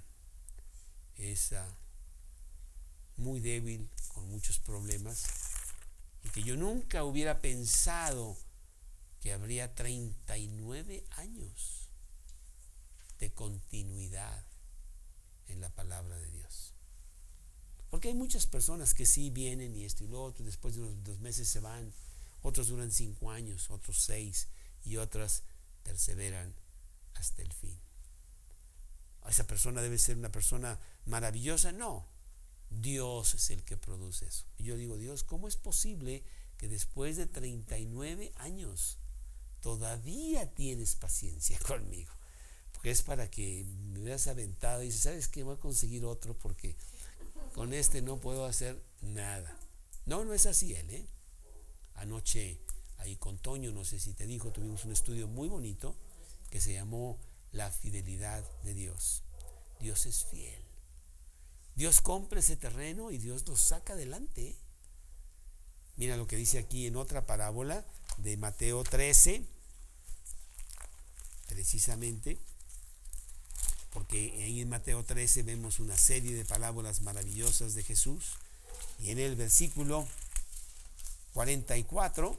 [1.16, 1.68] es ah,
[3.18, 5.26] muy débil, con muchos problemas,
[6.24, 8.38] y que yo nunca hubiera pensado
[9.20, 11.90] que habría 39 años
[13.18, 14.49] de continuidad
[15.50, 16.74] en la palabra de Dios.
[17.90, 21.02] Porque hay muchas personas que sí vienen y esto y lo otro, después de unos
[21.02, 21.92] dos meses se van
[22.42, 24.48] otros duran cinco años, otros seis
[24.84, 25.42] y otras
[25.82, 26.54] perseveran
[27.14, 27.78] hasta el fin.
[29.28, 31.72] ¿Esa persona debe ser una persona maravillosa?
[31.72, 32.08] No,
[32.70, 34.46] Dios es el que produce eso.
[34.58, 36.24] Yo digo, Dios, ¿cómo es posible
[36.56, 38.98] que después de 39 años
[39.60, 42.12] todavía tienes paciencia conmigo?
[42.82, 45.42] Es para que me hubieras aventado y dices, ¿sabes qué?
[45.42, 46.76] Voy a conseguir otro porque
[47.54, 49.56] con este no puedo hacer nada.
[50.06, 51.06] No, no es así él, ¿eh?
[51.94, 52.58] Anoche
[52.98, 55.94] ahí con Toño, no sé si te dijo, tuvimos un estudio muy bonito
[56.50, 57.18] que se llamó
[57.52, 59.22] La fidelidad de Dios.
[59.80, 60.62] Dios es fiel.
[61.74, 64.56] Dios compra ese terreno y Dios lo saca adelante.
[65.96, 67.84] Mira lo que dice aquí en otra parábola
[68.18, 69.44] de Mateo 13,
[71.48, 72.38] precisamente,
[73.92, 78.32] porque ahí en Mateo 13 vemos una serie de parábolas maravillosas de Jesús.
[79.00, 80.06] Y en el versículo
[81.34, 82.38] 44,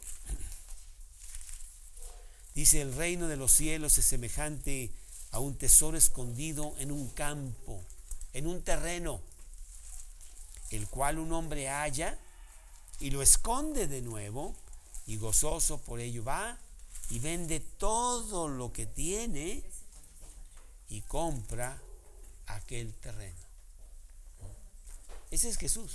[2.55, 4.91] dice, el reino de los cielos es semejante
[5.31, 7.81] a un tesoro escondido en un campo,
[8.33, 9.21] en un terreno,
[10.69, 12.17] el cual un hombre halla
[12.99, 14.55] y lo esconde de nuevo
[15.07, 16.57] y gozoso por ello va
[17.09, 19.63] y vende todo lo que tiene
[20.91, 21.81] y compra
[22.47, 23.39] aquel terreno.
[25.31, 25.91] Ese es Jesús.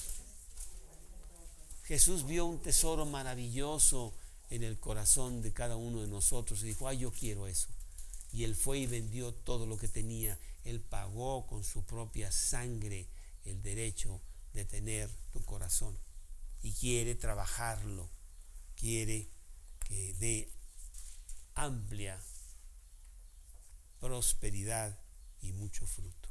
[1.85, 4.15] Jesús vio un tesoro maravilloso
[4.49, 7.69] en el corazón de cada uno de nosotros y dijo, ay, yo quiero eso.
[8.33, 10.39] Y él fue y vendió todo lo que tenía.
[10.65, 13.07] Él pagó con su propia sangre
[13.45, 14.23] el derecho
[14.55, 15.97] de tener tu corazón.
[16.63, 18.09] Y quiere trabajarlo.
[18.77, 19.29] Quiere
[19.87, 20.49] que dé
[21.55, 22.19] amplia
[24.01, 24.99] prosperidad
[25.41, 26.29] y mucho fruto.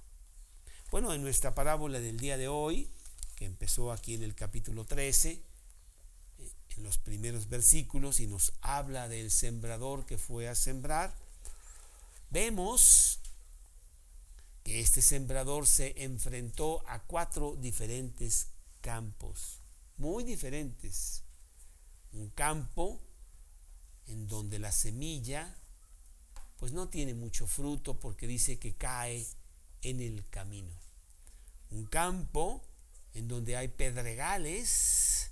[0.92, 2.90] Bueno, en nuestra parábola del día de hoy
[3.36, 9.08] que empezó aquí en el capítulo 13, eh, en los primeros versículos, y nos habla
[9.08, 11.14] del sembrador que fue a sembrar,
[12.30, 13.20] vemos
[14.64, 18.48] que este sembrador se enfrentó a cuatro diferentes
[18.82, 19.60] campos,
[19.98, 21.24] muy diferentes.
[22.14, 23.02] Un campo
[24.08, 25.56] en donde la semilla
[26.58, 29.28] pues no tiene mucho fruto porque dice que cae
[29.82, 30.74] en el camino.
[31.70, 32.64] Un campo
[33.14, 35.32] en donde hay pedregales,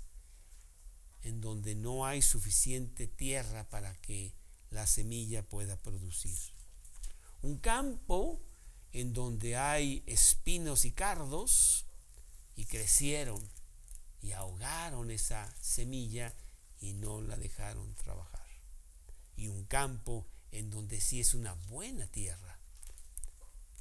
[1.22, 4.34] en donde no hay suficiente tierra para que
[4.70, 6.38] la semilla pueda producir.
[7.42, 8.42] Un campo
[8.92, 11.86] en donde hay espinos y cardos
[12.56, 13.42] y crecieron
[14.22, 16.34] y ahogaron esa semilla
[16.80, 18.48] y no la dejaron trabajar.
[19.36, 22.58] Y un campo en donde sí es una buena tierra,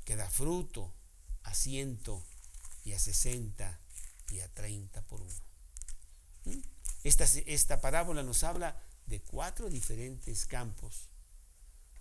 [0.04, 0.92] que da fruto
[1.44, 2.24] a ciento
[2.84, 3.78] y a sesenta
[4.30, 5.34] y a treinta por uno.
[6.46, 6.58] ¿Mm?
[7.04, 11.08] Esta, esta parábola nos habla de cuatro diferentes campos.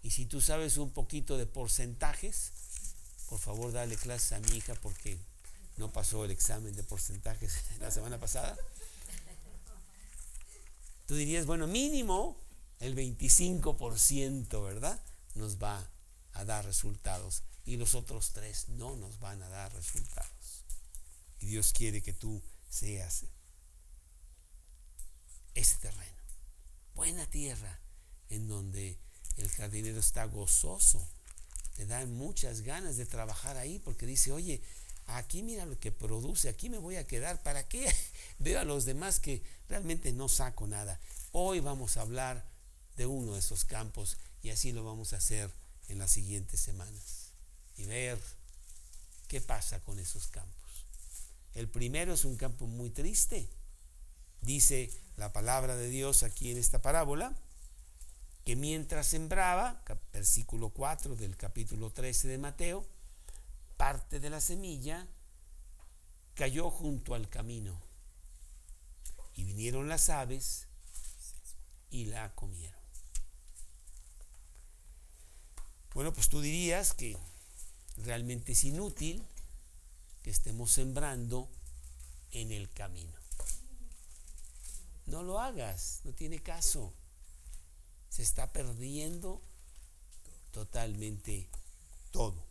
[0.01, 2.53] Y si tú sabes un poquito de porcentajes,
[3.27, 5.17] por favor dale clases a mi hija porque
[5.77, 8.57] no pasó el examen de porcentajes la semana pasada.
[11.07, 12.37] Tú dirías, bueno, mínimo
[12.81, 14.99] el 25%, ¿verdad?
[15.35, 15.89] Nos va
[16.33, 17.43] a dar resultados.
[17.63, 20.65] Y los otros tres no nos van a dar resultados.
[21.39, 23.25] Y Dios quiere que tú seas
[25.53, 26.21] ese terreno.
[26.95, 27.79] Buena tierra
[28.29, 28.99] en donde
[29.37, 31.07] el jardinero está gozoso.
[31.77, 34.63] Le dan muchas ganas de trabajar ahí porque dice, oye,
[35.05, 37.43] aquí mira lo que produce, aquí me voy a quedar.
[37.43, 37.93] ¿Para qué
[38.39, 40.99] veo a los demás que realmente no saco nada?
[41.31, 42.50] Hoy vamos a hablar
[43.05, 45.51] uno de esos campos y así lo vamos a hacer
[45.87, 47.31] en las siguientes semanas
[47.77, 48.19] y ver
[49.27, 50.85] qué pasa con esos campos.
[51.53, 53.49] El primero es un campo muy triste.
[54.41, 57.35] Dice la palabra de Dios aquí en esta parábola
[58.43, 62.87] que mientras sembraba, versículo 4 del capítulo 13 de Mateo,
[63.77, 65.07] parte de la semilla
[66.33, 67.79] cayó junto al camino
[69.35, 70.67] y vinieron las aves
[71.91, 72.80] y la comieron.
[75.93, 77.17] Bueno, pues tú dirías que
[77.97, 79.23] realmente es inútil
[80.23, 81.49] que estemos sembrando
[82.31, 83.11] en el camino.
[85.05, 86.93] No lo hagas, no tiene caso.
[88.09, 89.41] Se está perdiendo
[90.51, 91.49] totalmente
[92.11, 92.41] todo.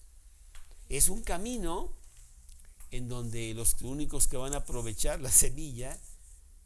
[0.88, 1.92] Es un camino
[2.90, 5.98] en donde los únicos que van a aprovechar la semilla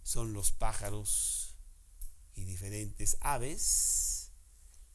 [0.02, 1.54] son los pájaros
[2.34, 4.30] y diferentes aves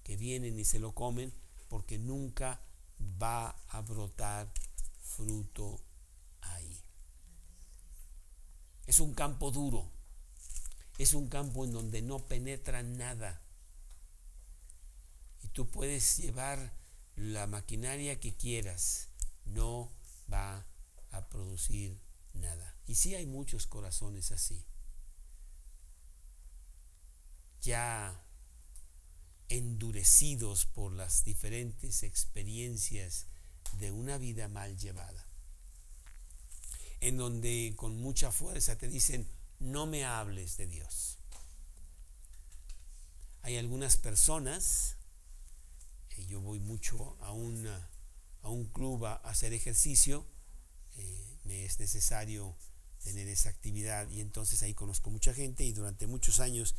[0.04, 1.34] que vienen y se lo comen
[1.70, 2.60] porque nunca
[3.22, 4.52] va a brotar
[5.02, 5.80] fruto
[6.42, 6.84] ahí.
[8.86, 9.92] Es un campo duro,
[10.98, 13.42] es un campo en donde no penetra nada.
[15.42, 16.74] Y tú puedes llevar
[17.16, 19.10] la maquinaria que quieras,
[19.46, 19.92] no
[20.32, 20.66] va
[21.12, 22.00] a producir
[22.34, 22.76] nada.
[22.88, 24.66] Y sí hay muchos corazones así.
[27.62, 28.26] Ya
[29.50, 33.26] endurecidos por las diferentes experiencias
[33.80, 35.28] de una vida mal llevada,
[37.02, 39.28] en donde con mucha fuerza te dicen,
[39.60, 41.18] no me hables de Dios.
[43.42, 44.96] Hay algunas personas,
[46.18, 50.26] y yo voy mucho a, a un club a, hacer ejercicio,
[50.96, 52.56] eh, me es necesario
[53.04, 56.76] tener esa actividad y entonces ahí conozco mucha gente y durante muchos años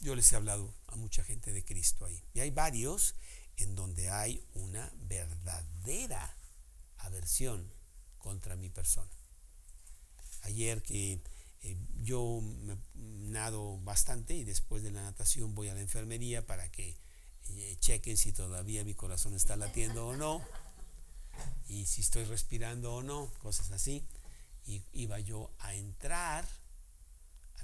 [0.00, 2.22] yo les he hablado a mucha gente de Cristo ahí.
[2.34, 3.14] Y hay varios
[3.56, 6.36] en donde hay una verdadera
[6.98, 7.70] aversión
[8.18, 9.10] contra mi persona.
[10.42, 11.20] Ayer que
[11.62, 16.70] eh, yo me nado bastante y después de la natación voy a la enfermería para
[16.70, 16.96] que
[17.48, 20.42] eh, chequen si todavía mi corazón está latiendo o no
[21.66, 24.04] y si estoy respirando o no, cosas así.
[24.66, 26.46] Y iba yo a entrar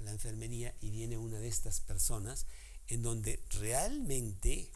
[0.01, 2.45] la enfermería y viene una de estas personas
[2.87, 4.71] en donde realmente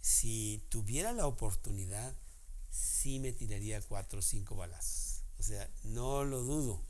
[0.00, 2.14] si tuviera la oportunidad
[2.70, 5.24] sí me tiraría cuatro o cinco balas.
[5.38, 6.82] O sea, no lo dudo.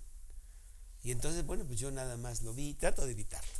[1.02, 3.50] Y entonces, bueno, pues yo nada más lo vi, trato de evitarlo.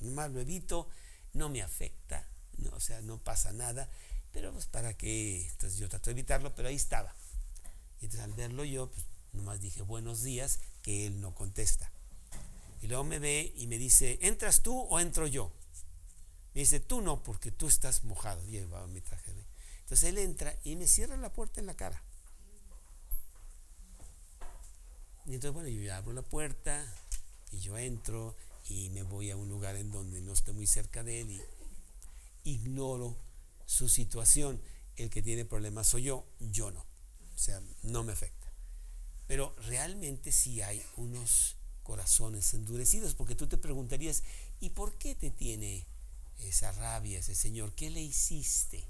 [0.00, 0.88] Nomás lo evito,
[1.32, 2.26] no me afecta,
[2.58, 3.88] no, o sea, no pasa nada,
[4.32, 7.14] pero pues para qué, entonces yo trato de evitarlo, pero ahí estaba.
[8.00, 11.90] Y entonces al verlo yo, pues nomás dije buenos días, que él no contesta.
[12.80, 15.52] Y luego me ve y me dice, ¿entras tú o entro yo?
[16.54, 18.44] Me dice, tú no, porque tú estás mojado.
[18.46, 19.32] Llevaba mi traje.
[19.80, 22.02] Entonces él entra y me cierra la puerta en la cara.
[25.26, 26.86] Y entonces, bueno, yo abro la puerta
[27.52, 28.36] y yo entro
[28.68, 32.50] y me voy a un lugar en donde no esté muy cerca de él y
[32.52, 33.16] ignoro
[33.66, 34.60] su situación.
[34.96, 36.80] El que tiene problemas soy yo, yo no.
[37.34, 38.52] O sea, no me afecta.
[39.26, 41.56] Pero realmente sí hay unos
[41.90, 44.22] corazones endurecidos, porque tú te preguntarías,
[44.60, 45.88] ¿y por qué te tiene
[46.38, 47.74] esa rabia ese Señor?
[47.74, 48.86] ¿Qué le hiciste?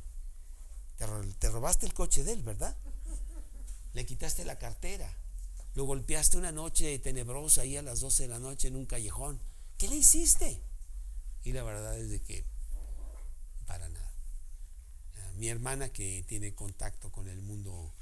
[1.38, 2.76] Te, robaste el coche de él, ¿verdad?
[3.94, 5.10] Le quitaste la cartera,
[5.74, 9.40] lo golpeaste una noche tenebrosa ahí a las 12 de la noche en un callejón.
[9.78, 10.60] ¿Qué le hiciste?
[11.42, 12.44] Y la verdad es de que
[13.64, 14.14] para nada.
[15.16, 17.94] Ah, mi hermana que tiene contacto con el mundo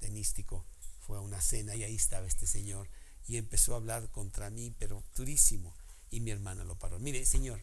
[0.00, 0.64] tenístico
[1.06, 2.88] fue a una cena y ahí estaba este señor
[3.30, 5.72] y empezó a hablar contra mí, pero durísimo.
[6.10, 6.98] Y mi hermana lo paró.
[6.98, 7.60] Mire, señor,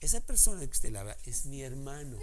[0.00, 2.18] esa persona que usted habla es mi hermano.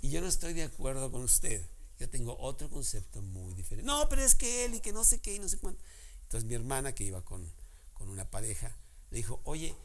[0.00, 1.62] Y yo no estoy de acuerdo con usted.
[1.98, 3.86] Yo tengo otro concepto muy diferente.
[3.86, 5.82] No, pero es que él y que no sé qué y no sé cuánto.
[6.22, 7.46] Entonces mi hermana que iba con,
[7.92, 8.74] con una pareja
[9.10, 9.76] le dijo, oye,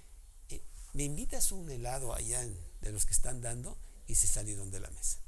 [0.47, 2.41] eh, ¿me invitas un helado allá
[2.80, 3.78] de los que están dando?
[4.07, 5.20] Y se salieron de la mesa.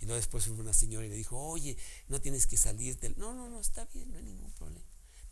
[0.00, 1.76] Y luego después hubo una señora y le dijo, oye,
[2.08, 3.14] no tienes que salir del...
[3.18, 4.85] No, no, no, está bien, no hay ningún problema.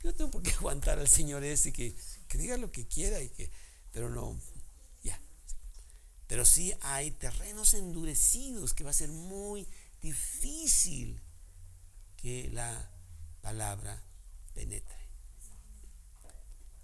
[0.04, 1.96] Yo no tengo por qué aguantar al señor ese que,
[2.28, 3.50] que diga lo que quiera y que...
[3.90, 4.38] Pero no,
[5.02, 5.18] ya.
[6.26, 9.66] Pero sí hay terrenos endurecidos que va a ser muy
[10.02, 11.22] difícil
[12.16, 12.90] que la
[13.40, 14.04] palabra
[14.52, 15.04] penetre.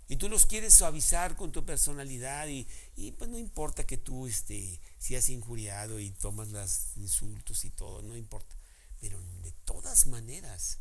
[0.09, 2.67] Y tú los quieres suavizar con tu personalidad y,
[3.13, 8.17] pues no importa que tú este, seas injuriado y tomas los insultos y todo, no
[8.17, 8.57] importa.
[8.99, 10.79] Pero de todas maneras,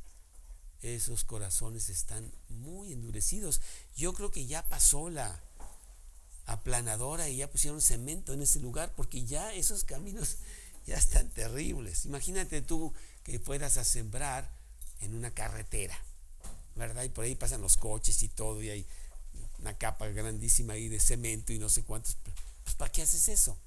[0.82, 3.62] esos corazones están muy endurecidos.
[3.96, 5.42] Yo creo que ya pasó la
[6.46, 10.38] aplanadora y ya pusieron cemento en ese lugar porque ya esos caminos
[10.86, 12.06] ya están terribles.
[12.06, 14.50] Imagínate tú que fueras a sembrar
[15.02, 15.98] en una carretera,
[16.76, 17.04] ¿verdad?
[17.04, 18.88] Y por ahí pasan los coches y todo y hay
[19.60, 22.18] una capa grandísima ahí de cemento y no sé cuántos.
[22.64, 23.58] Pues ¿para qué haces eso?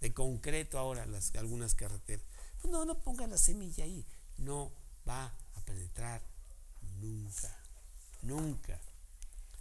[0.00, 2.24] De concreto ahora las, algunas carreteras.
[2.62, 4.06] Pues no, no pongas la semilla ahí.
[4.38, 4.72] No
[5.06, 6.22] va a penetrar
[7.00, 7.56] nunca,
[8.22, 8.80] nunca.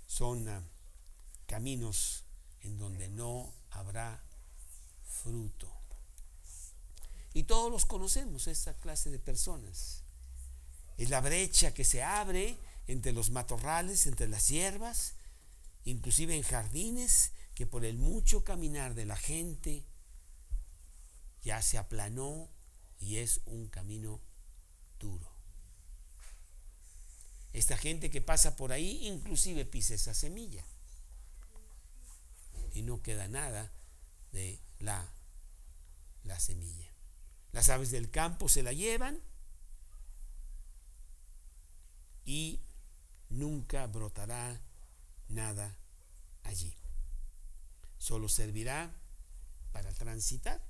[0.08, 0.64] Son ah,
[1.46, 2.24] caminos
[2.62, 4.22] en donde no habrá
[5.06, 5.72] fruto.
[7.34, 10.04] Y todos los conocemos, esa clase de personas.
[10.98, 15.14] Es la brecha que se abre entre los matorrales, entre las hierbas,
[15.86, 19.86] inclusive en jardines, que por el mucho caminar de la gente
[21.42, 22.50] ya se aplanó
[23.00, 24.22] y es un camino
[25.00, 25.29] duro.
[27.60, 30.64] Esta gente que pasa por ahí inclusive pisa esa semilla
[32.74, 33.70] y no queda nada
[34.32, 35.06] de la,
[36.24, 36.90] la semilla.
[37.52, 39.20] Las aves del campo se la llevan
[42.24, 42.62] y
[43.28, 44.62] nunca brotará
[45.28, 45.76] nada
[46.44, 46.74] allí.
[47.98, 48.90] Solo servirá
[49.74, 50.64] para transitar,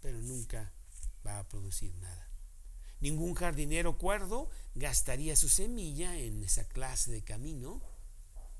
[0.00, 0.70] pero nunca
[1.26, 2.25] va a producir nada.
[3.00, 7.82] Ningún jardinero cuerdo gastaría su semilla en esa clase de camino,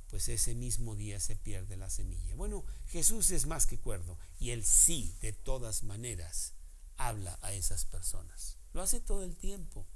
[0.09, 2.35] pues ese mismo día se pierde la semilla.
[2.35, 6.53] Bueno, Jesús es más que cuerdo y él sí, de todas maneras,
[6.97, 8.59] habla a esas personas.
[8.73, 9.87] Lo hace todo el tiempo,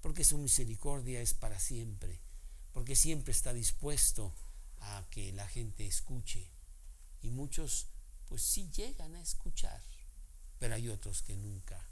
[0.00, 2.20] porque su misericordia es para siempre,
[2.72, 4.34] porque siempre está dispuesto
[4.80, 6.50] a que la gente escuche.
[7.20, 7.88] Y muchos,
[8.26, 9.82] pues sí llegan a escuchar,
[10.58, 11.88] pero hay otros que nunca,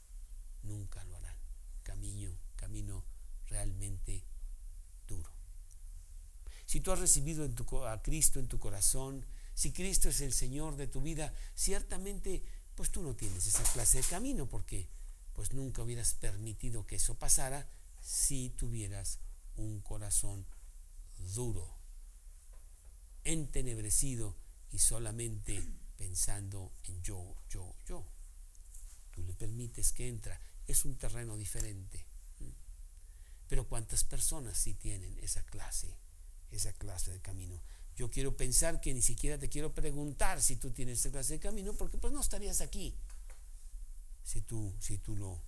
[0.63, 1.30] nunca lo harán.
[1.83, 3.05] Camino, camino
[3.47, 4.25] realmente
[5.07, 5.31] duro.
[6.67, 7.49] Si tú has recibido
[7.89, 12.91] a Cristo en tu corazón, si Cristo es el Señor de tu vida, ciertamente pues
[12.91, 14.89] tú no tienes esa clase de camino porque
[15.35, 17.69] pues nunca hubieras permitido que eso pasara
[18.01, 19.19] si tuvieras
[19.57, 20.47] un corazón
[21.35, 21.69] duro,
[23.25, 24.37] entenebrecido
[24.71, 25.63] y solamente
[25.97, 28.07] pensando en yo, yo, yo.
[29.11, 30.41] Tú le permites que entra.
[30.71, 32.07] Es un terreno diferente.
[33.49, 35.97] Pero ¿cuántas personas sí tienen esa clase,
[36.53, 37.61] esa clase de camino?
[37.97, 41.41] Yo quiero pensar que ni siquiera te quiero preguntar si tú tienes esa clase de
[41.41, 42.95] camino, porque pues no estarías aquí
[44.23, 45.43] si tú, si tú lo,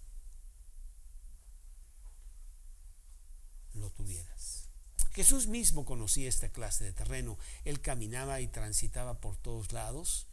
[3.75, 4.68] lo tuvieras.
[5.12, 7.39] Jesús mismo conocía esta clase de terreno.
[7.64, 10.27] Él caminaba y transitaba por todos lados.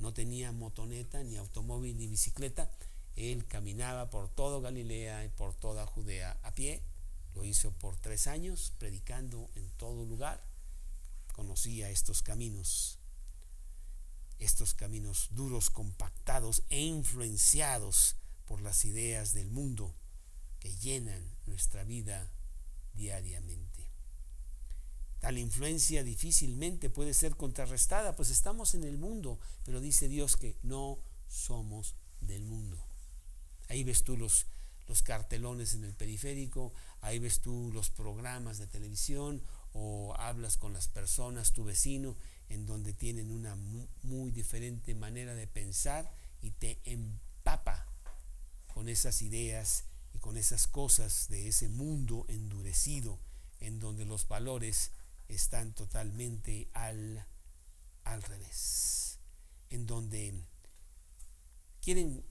[0.00, 0.12] ¿no?
[0.12, 2.68] tenía motoneta, ni automóvil, ni bicicleta.
[3.18, 6.82] Él caminaba por todo Galilea y por toda Judea a pie.
[7.34, 10.48] Lo hizo por tres años, predicando en todo lugar
[11.38, 12.98] conocía estos caminos,
[14.40, 19.94] estos caminos duros, compactados e influenciados por las ideas del mundo
[20.58, 22.28] que llenan nuestra vida
[22.92, 23.88] diariamente.
[25.20, 30.56] Tal influencia difícilmente puede ser contrarrestada, pues estamos en el mundo, pero dice Dios que
[30.64, 30.98] no
[31.28, 32.87] somos del mundo.
[33.68, 34.46] Ahí ves tú los,
[34.86, 39.42] los cartelones en el periférico, ahí ves tú los programas de televisión
[39.72, 42.16] o hablas con las personas, tu vecino,
[42.48, 43.54] en donde tienen una
[44.02, 46.10] muy diferente manera de pensar
[46.40, 47.86] y te empapa
[48.72, 53.18] con esas ideas y con esas cosas de ese mundo endurecido
[53.60, 54.92] en donde los valores
[55.28, 57.26] están totalmente al,
[58.04, 59.18] al revés,
[59.68, 60.42] en donde
[61.82, 62.24] quieren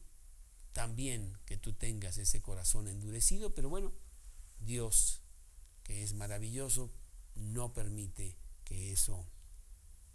[0.78, 3.92] también que tú tengas ese corazón endurecido, pero bueno,
[4.60, 5.24] Dios,
[5.82, 6.94] que es maravilloso,
[7.34, 9.26] no permite que eso,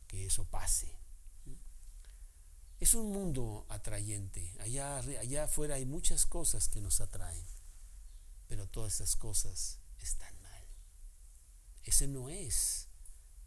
[0.06, 0.96] que eso pase.
[2.78, 4.54] Es un mundo atrayente.
[4.60, 7.44] Allá, allá afuera hay muchas cosas que nos atraen,
[8.46, 10.64] pero todas esas cosas están mal.
[11.82, 12.86] Ese no es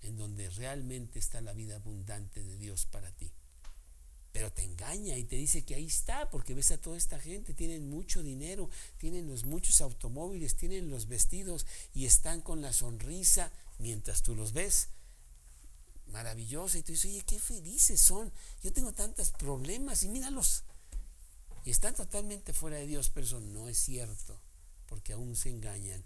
[0.01, 3.31] en donde realmente está la vida abundante de Dios para ti.
[4.35, 7.53] Pero te engaña y te dice que ahí está, porque ves a toda esta gente,
[7.53, 13.49] tienen mucho dinero, tienen los muchos automóviles, tienen los vestidos y están con la sonrisa
[13.79, 14.89] mientras tú los ves
[16.07, 18.29] maravillosa y tú dices, oye, qué felices son,
[18.61, 20.65] yo tengo tantos problemas y míralos.
[21.63, 24.37] Y están totalmente fuera de Dios, pero eso no es cierto,
[24.87, 26.03] porque aún se engañan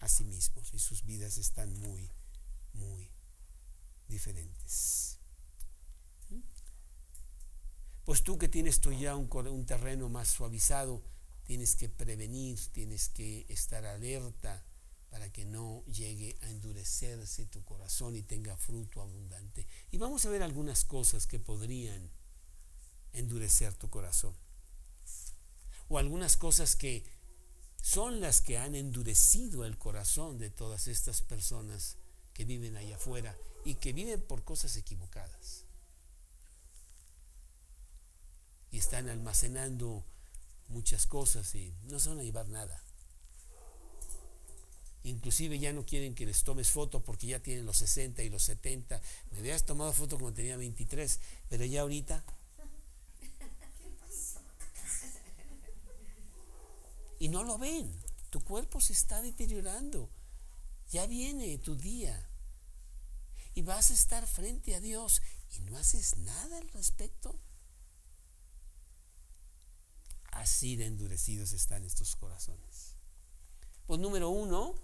[0.00, 2.10] a sí mismos y sus vidas están muy,
[2.72, 3.10] muy
[4.08, 5.17] diferentes.
[8.08, 11.02] Pues tú que tienes tú ya un, un terreno más suavizado,
[11.44, 14.64] tienes que prevenir, tienes que estar alerta
[15.10, 19.66] para que no llegue a endurecerse tu corazón y tenga fruto abundante.
[19.90, 22.10] Y vamos a ver algunas cosas que podrían
[23.12, 24.34] endurecer tu corazón.
[25.90, 27.04] O algunas cosas que
[27.82, 31.98] son las que han endurecido el corazón de todas estas personas
[32.32, 33.36] que viven allá afuera
[33.66, 35.67] y que viven por cosas equivocadas.
[38.70, 40.04] Y están almacenando
[40.68, 42.82] muchas cosas y no se van a llevar nada.
[45.04, 48.42] Inclusive ya no quieren que les tomes foto porque ya tienen los 60 y los
[48.42, 49.00] 70.
[49.30, 52.24] Me habías tomado foto cuando tenía 23, pero ya ahorita...
[57.20, 57.92] Y no lo ven.
[58.30, 60.08] Tu cuerpo se está deteriorando.
[60.90, 62.28] Ya viene tu día.
[63.54, 65.20] Y vas a estar frente a Dios
[65.56, 67.38] y no haces nada al respecto.
[70.38, 72.94] Así de endurecidos están estos corazones.
[73.86, 74.76] Pues número uno,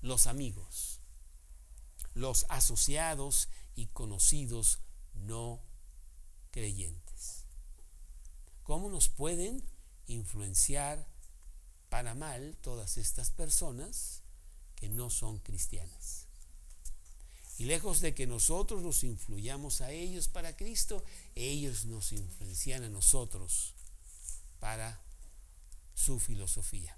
[0.00, 1.00] los amigos,
[2.14, 4.78] los asociados y conocidos
[5.14, 5.60] no
[6.52, 7.46] creyentes.
[8.62, 9.64] ¿Cómo nos pueden
[10.06, 11.04] influenciar
[11.88, 14.22] para mal todas estas personas
[14.76, 16.28] que no son cristianas?
[17.58, 21.04] Y lejos de que nosotros los influyamos a ellos para Cristo,
[21.34, 23.75] ellos nos influencian a nosotros
[24.60, 25.00] para
[25.94, 26.96] su filosofía.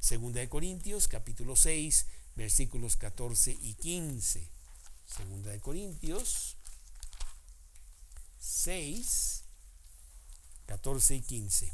[0.00, 4.48] Segunda de Corintios, capítulo 6, versículos 14 y 15.
[5.06, 6.56] Segunda de Corintios
[8.38, 9.44] 6,
[10.66, 11.72] 14 y 15.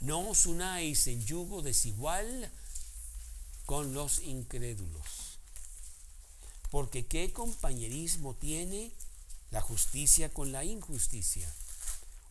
[0.00, 2.52] No os unáis en yugo desigual
[3.64, 5.25] con los incrédulos.
[6.70, 8.92] Porque ¿qué compañerismo tiene
[9.50, 11.52] la justicia con la injusticia?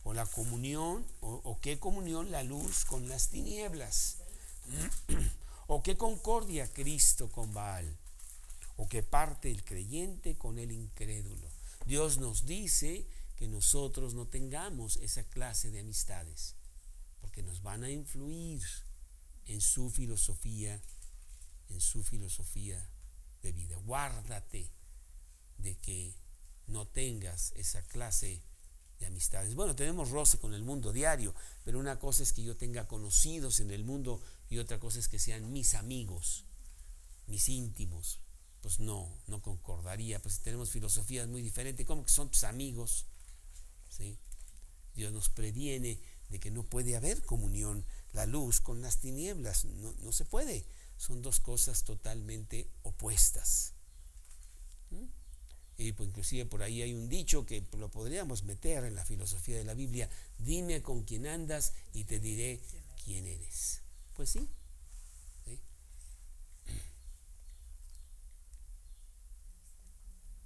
[0.06, 4.18] o la comunión, o, qué comunión la luz con las tinieblas,
[5.66, 7.92] o qué concordia Cristo con Baal,
[8.76, 11.48] o qué parte el creyente con el incrédulo.
[11.86, 16.54] Dios nos dice que nosotros no tengamos esa clase de amistades,
[17.20, 18.62] porque nos van a influir
[19.46, 20.80] en su filosofía,
[21.68, 22.88] en su filosofía
[23.46, 23.76] de vida.
[23.84, 24.70] Guárdate
[25.58, 26.14] de que
[26.66, 28.56] no tengas esa clase de
[28.98, 29.54] de amistades.
[29.54, 31.34] Bueno, tenemos roce con el mundo diario,
[31.64, 35.08] pero una cosa es que yo tenga conocidos en el mundo y otra cosa es
[35.08, 36.44] que sean mis amigos,
[37.26, 38.20] mis íntimos.
[38.62, 43.06] Pues no, no concordaría, pues tenemos filosofías muy diferentes, ¿cómo que son tus amigos?
[43.88, 44.18] ¿Sí?
[44.94, 49.92] Dios nos previene de que no puede haber comunión, la luz con las tinieblas, no,
[49.92, 50.64] no se puede.
[50.96, 53.74] Son dos cosas totalmente opuestas.
[54.90, 55.04] ¿Mm?
[55.78, 59.58] Y pues inclusive por ahí hay un dicho que lo podríamos meter en la filosofía
[59.58, 62.60] de la Biblia, dime con quién andas y te diré
[63.04, 63.82] quién eres.
[64.14, 64.48] Pues sí.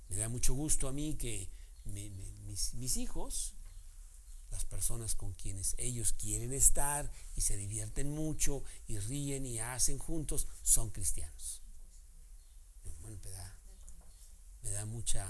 [0.09, 1.48] Me da mucho gusto a mí que
[1.84, 3.55] mis, mis hijos,
[4.51, 9.98] las personas con quienes ellos quieren estar y se divierten mucho y ríen y hacen
[9.98, 11.62] juntos, son cristianos.
[13.01, 13.18] Bueno,
[14.62, 15.28] me da mucha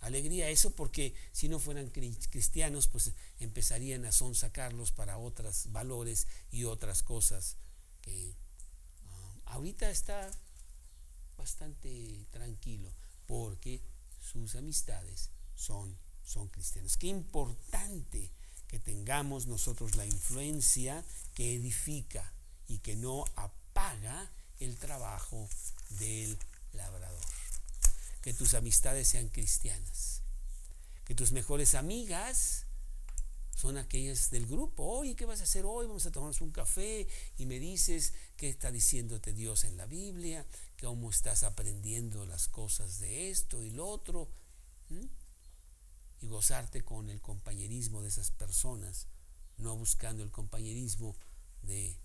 [0.00, 6.64] alegría eso porque si no fueran cristianos pues empezarían a sonsacarlos para otros valores y
[6.64, 7.56] otras cosas
[8.02, 8.36] que
[9.04, 10.30] ah, ahorita está
[11.36, 12.92] bastante tranquilo
[13.26, 13.82] porque
[14.20, 16.96] sus amistades son, son cristianos.
[16.96, 18.30] Qué importante
[18.76, 21.02] que tengamos nosotros la influencia
[21.34, 22.30] que edifica
[22.68, 25.48] y que no apaga el trabajo
[25.98, 26.38] del
[26.74, 27.24] labrador.
[28.20, 30.20] Que tus amistades sean cristianas.
[31.06, 32.66] Que tus mejores amigas
[33.54, 34.84] son aquellas del grupo.
[34.84, 35.86] Oye, ¿qué vas a hacer hoy?
[35.86, 37.08] Vamos a tomarnos un café
[37.38, 40.44] y me dices qué está diciéndote Dios en la Biblia,
[40.78, 44.28] cómo estás aprendiendo las cosas de esto y lo otro.
[46.20, 49.08] Y gozarte con el compañerismo de esas personas,
[49.58, 51.16] no buscando el compañerismo
[51.62, 51.98] de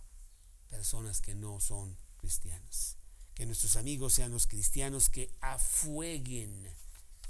[0.69, 2.97] personas que no son cristianas.
[3.33, 6.67] Que nuestros amigos sean los cristianos que afueguen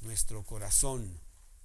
[0.01, 1.19] nuestro corazón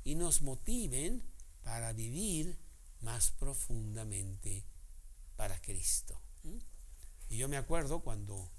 [0.04, 1.22] y nos motiven
[1.62, 2.58] para vivir
[3.00, 4.64] más profundamente
[5.36, 6.20] para Cristo.
[7.28, 8.50] Y yo me acuerdo cuando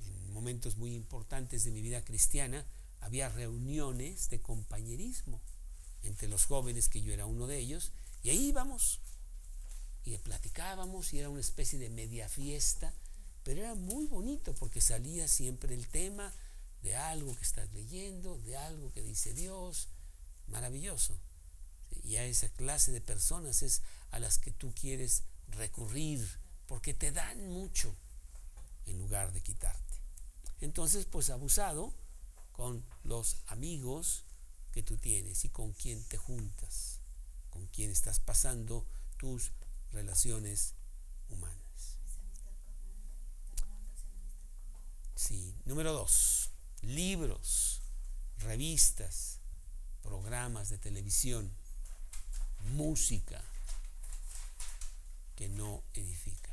[0.00, 2.66] en momentos muy importantes de mi vida cristiana
[3.00, 5.42] había reuniones de compañerismo
[6.04, 7.92] entre los jóvenes, que yo era uno de ellos,
[8.22, 9.00] y ahí íbamos
[10.04, 12.92] y platicábamos y era una especie de media fiesta,
[13.42, 16.32] pero era muy bonito porque salía siempre el tema
[16.82, 19.88] de algo que estás leyendo, de algo que dice Dios,
[20.48, 21.16] maravilloso.
[22.04, 26.26] Y a esa clase de personas es a las que tú quieres recurrir
[26.66, 27.94] porque te dan mucho
[28.86, 29.94] en lugar de quitarte.
[30.60, 31.94] Entonces, pues abusado
[32.52, 34.23] con los amigos
[34.74, 36.98] que tú tienes y con quién te juntas,
[37.48, 38.84] con quién estás pasando
[39.16, 39.52] tus
[39.92, 40.74] relaciones
[41.28, 42.00] humanas.
[45.14, 46.50] Sí, número dos,
[46.82, 47.82] libros,
[48.38, 49.38] revistas,
[50.02, 51.48] programas de televisión,
[52.72, 53.40] música
[55.36, 56.50] que no edifica.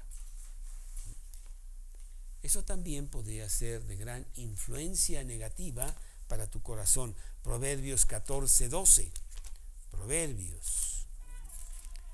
[2.43, 5.95] Eso también podría ser de gran influencia negativa
[6.31, 7.13] para tu corazón.
[7.43, 9.11] Proverbios 14, 12.
[9.91, 11.05] Proverbios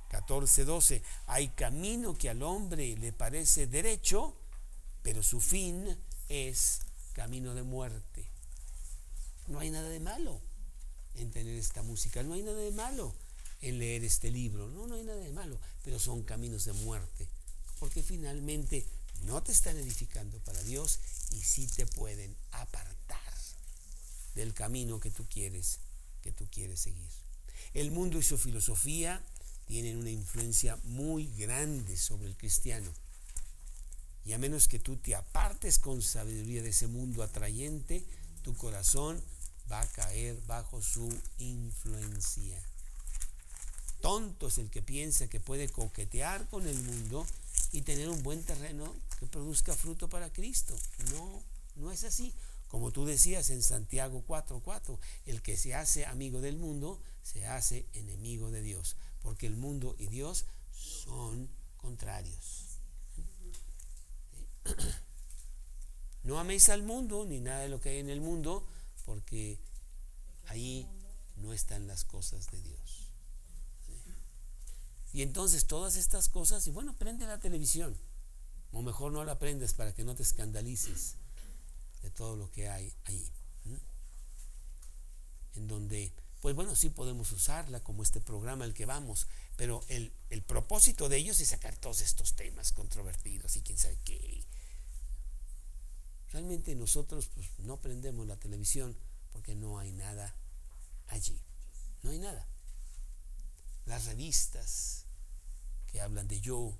[0.09, 1.03] 14, 12.
[1.27, 4.35] Hay camino que al hombre le parece derecho,
[5.03, 5.95] pero su fin
[6.29, 6.79] es
[7.13, 8.27] camino de muerte.
[9.45, 10.41] No hay nada de malo
[11.13, 13.13] en tener esta música, no hay nada de malo
[13.61, 17.27] en leer este libro, no, no hay nada de malo, pero son caminos de muerte,
[17.79, 18.83] porque finalmente
[19.25, 20.99] no te están edificando para Dios
[21.29, 23.26] y sí te pueden apartar
[24.37, 25.79] del camino que tú quieres,
[26.21, 27.09] que tú quieres seguir.
[27.73, 29.21] El mundo y su filosofía
[29.65, 32.89] tienen una influencia muy grande sobre el cristiano.
[34.23, 38.05] Y a menos que tú te apartes con sabiduría de ese mundo atrayente,
[38.43, 39.21] tu corazón
[39.71, 42.61] va a caer bajo su influencia.
[44.01, 47.25] Tonto es el que piensa que puede coquetear con el mundo
[47.71, 50.77] y tener un buen terreno que produzca fruto para Cristo.
[51.11, 51.43] No,
[51.75, 52.33] no es así.
[52.67, 57.85] Como tú decías en Santiago 4:4, el que se hace amigo del mundo se hace
[57.93, 62.79] enemigo de Dios, porque el mundo y Dios son contrarios.
[66.23, 68.67] No améis al mundo ni nada de lo que hay en el mundo,
[69.05, 69.59] porque
[70.47, 70.85] ahí
[71.37, 73.07] no están las cosas de Dios.
[75.13, 77.97] Y entonces todas estas cosas, y bueno, prende la televisión,
[78.73, 81.15] o mejor no la prendes para que no te escandalices
[82.01, 83.31] de todo lo que hay ahí.
[85.55, 90.11] En donde, pues bueno, sí podemos usarla como este programa al que vamos, pero el,
[90.45, 94.45] propósito de ellos es sacar todos estos temas controvertidos y quién sabe qué.
[96.31, 98.95] Realmente nosotros pues, no prendemos la televisión
[99.31, 100.35] porque no hay nada
[101.07, 101.41] allí.
[102.03, 102.47] No hay nada.
[103.85, 105.05] Las revistas
[105.87, 106.77] que hablan de yo,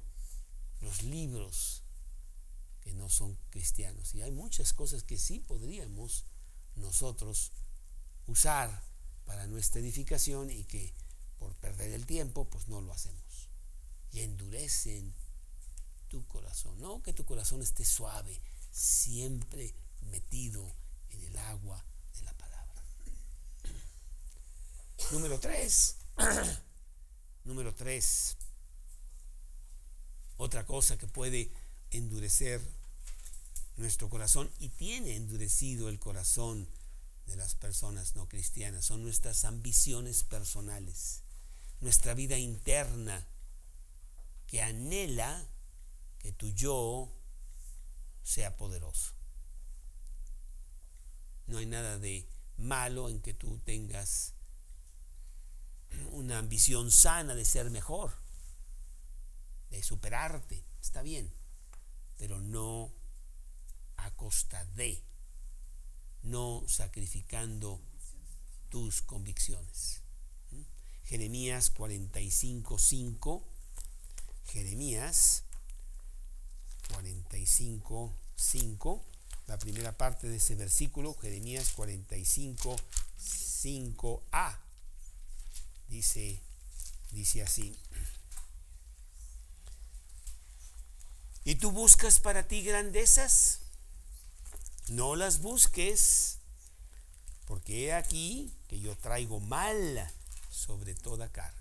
[0.81, 1.83] los libros
[2.87, 4.15] que no son cristianos.
[4.15, 6.25] Y hay muchas cosas que sí podríamos
[6.75, 7.51] nosotros
[8.27, 8.81] usar
[9.25, 10.93] para nuestra edificación y que
[11.37, 13.49] por perder el tiempo pues no lo hacemos.
[14.13, 15.13] Y endurecen
[16.07, 16.79] tu corazón.
[16.79, 20.73] No que tu corazón esté suave, siempre metido
[21.09, 22.83] en el agua de la palabra.
[25.11, 25.97] Número tres.
[27.43, 28.37] Número tres.
[30.37, 31.51] Otra cosa que puede
[31.91, 32.76] endurecer
[33.77, 36.67] nuestro corazón y tiene endurecido el corazón
[37.27, 38.85] de las personas no cristianas.
[38.85, 41.23] Son nuestras ambiciones personales,
[41.79, 43.25] nuestra vida interna
[44.47, 45.47] que anhela
[46.19, 47.13] que tu yo
[48.23, 49.13] sea poderoso.
[51.45, 54.33] No hay nada de malo en que tú tengas
[56.11, 58.11] una ambición sana de ser mejor,
[59.69, 61.31] de superarte, está bien,
[62.17, 62.91] pero no
[63.97, 65.03] a costa de,
[66.23, 67.79] no sacrificando
[68.69, 70.01] tus convicciones.
[70.51, 70.61] ¿Mm?
[71.05, 73.43] Jeremías 45, 5.
[74.45, 75.43] Jeremías
[76.93, 79.05] 45, 5.
[79.47, 82.75] La primera parte de ese versículo, Jeremías 45,
[83.17, 84.59] 5a.
[85.87, 86.41] Dice,
[87.11, 87.77] dice así.
[91.45, 93.61] ¿Y tú buscas para ti grandezas?
[94.89, 96.37] No las busques,
[97.45, 100.11] porque he aquí que yo traigo mal
[100.49, 101.57] sobre toda carne.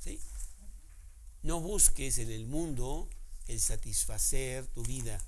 [0.00, 0.20] ¿Sí?
[1.42, 3.08] No busques en el mundo
[3.48, 5.20] el satisfacer tu vida,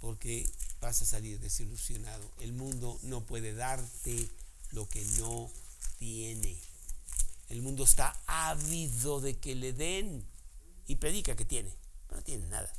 [0.00, 0.48] porque
[0.80, 2.30] vas a salir desilusionado.
[2.40, 4.28] El mundo no puede darte
[4.70, 5.50] lo que no
[5.98, 6.56] tiene.
[7.48, 10.24] El mundo está ávido de que le den
[10.86, 11.70] y predica que tiene,
[12.06, 12.72] pero no tiene nada.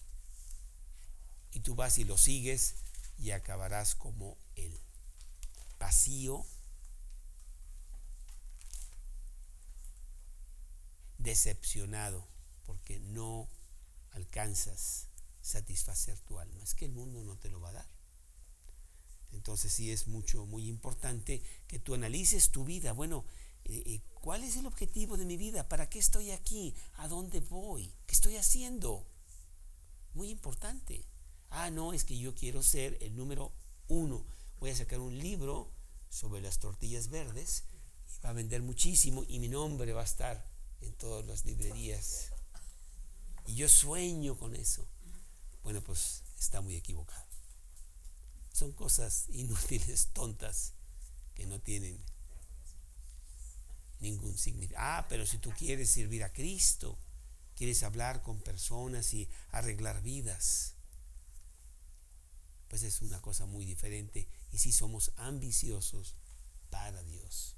[1.53, 2.75] Y tú vas y lo sigues
[3.17, 4.77] y acabarás como él,
[5.79, 6.45] vacío,
[11.17, 12.27] decepcionado,
[12.65, 13.47] porque no
[14.11, 15.07] alcanzas
[15.41, 16.63] satisfacer tu alma.
[16.63, 17.87] Es que el mundo no te lo va a dar.
[19.31, 22.93] Entonces sí es mucho, muy importante que tú analices tu vida.
[22.93, 23.25] Bueno,
[23.65, 25.67] eh, eh, ¿cuál es el objetivo de mi vida?
[25.67, 26.75] ¿Para qué estoy aquí?
[26.97, 27.93] ¿A dónde voy?
[28.05, 29.05] ¿Qué estoy haciendo?
[30.13, 31.05] Muy importante.
[31.55, 33.51] Ah, no, es que yo quiero ser el número
[33.87, 34.25] uno.
[34.59, 35.69] Voy a sacar un libro
[36.09, 37.63] sobre las tortillas verdes
[38.07, 40.43] y va a vender muchísimo y mi nombre va a estar
[40.81, 42.31] en todas las librerías.
[43.45, 44.87] Y yo sueño con eso.
[45.63, 47.27] Bueno, pues está muy equivocado.
[48.51, 50.73] Son cosas inútiles, tontas,
[51.35, 52.03] que no tienen
[53.99, 54.83] ningún significado.
[54.83, 56.97] Ah, pero si tú quieres servir a Cristo,
[57.55, 60.73] quieres hablar con personas y arreglar vidas,
[62.73, 64.27] pues es una cosa muy diferente.
[64.51, 66.15] Y si somos ambiciosos
[66.71, 67.55] para Dios.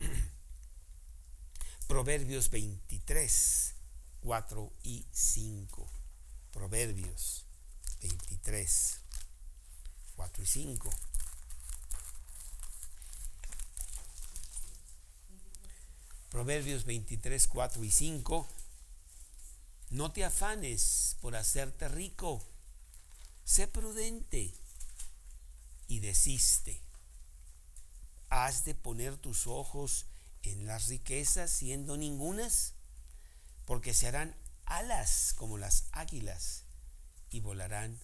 [0.00, 0.06] ¿Mm?
[1.86, 3.74] Proverbios 23,
[4.22, 5.88] 4 y 5.
[6.50, 7.46] Proverbios
[8.02, 9.00] 23,
[10.16, 10.90] 4 y 5.
[16.28, 18.48] Proverbios 23, 4 y 5.
[19.90, 22.44] No te afanes por hacerte rico,
[23.44, 24.52] sé prudente
[25.88, 26.80] y desiste.
[28.28, 30.06] Has de poner tus ojos
[30.42, 32.74] en las riquezas siendo ningunas,
[33.64, 34.36] porque se harán
[34.66, 36.64] alas como las águilas
[37.30, 37.98] y volarán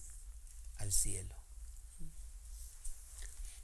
[0.77, 1.35] al cielo.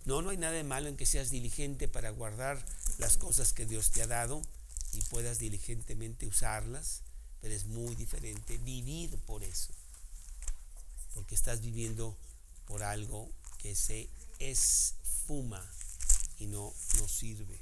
[0.06, 2.64] No, no hay nada de malo en que seas diligente para guardar
[2.98, 4.42] las cosas que Dios te ha dado
[4.94, 7.02] y puedas diligentemente usarlas,
[7.42, 9.74] pero es muy diferente vivir por eso,
[11.18, 12.16] porque estás viviendo
[12.68, 14.08] por algo que se
[14.38, 15.68] esfuma
[16.38, 17.60] y no nos sirve.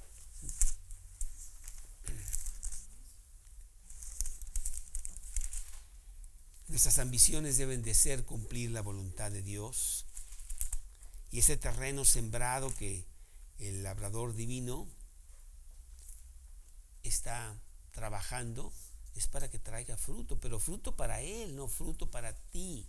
[6.68, 10.06] Nuestras ambiciones deben de ser cumplir la voluntad de Dios.
[11.32, 13.06] Y ese terreno sembrado que
[13.60, 14.86] el labrador divino
[17.04, 17.58] está
[17.94, 18.74] trabajando
[19.16, 22.86] es para que traiga fruto, pero fruto para Él, no fruto para ti.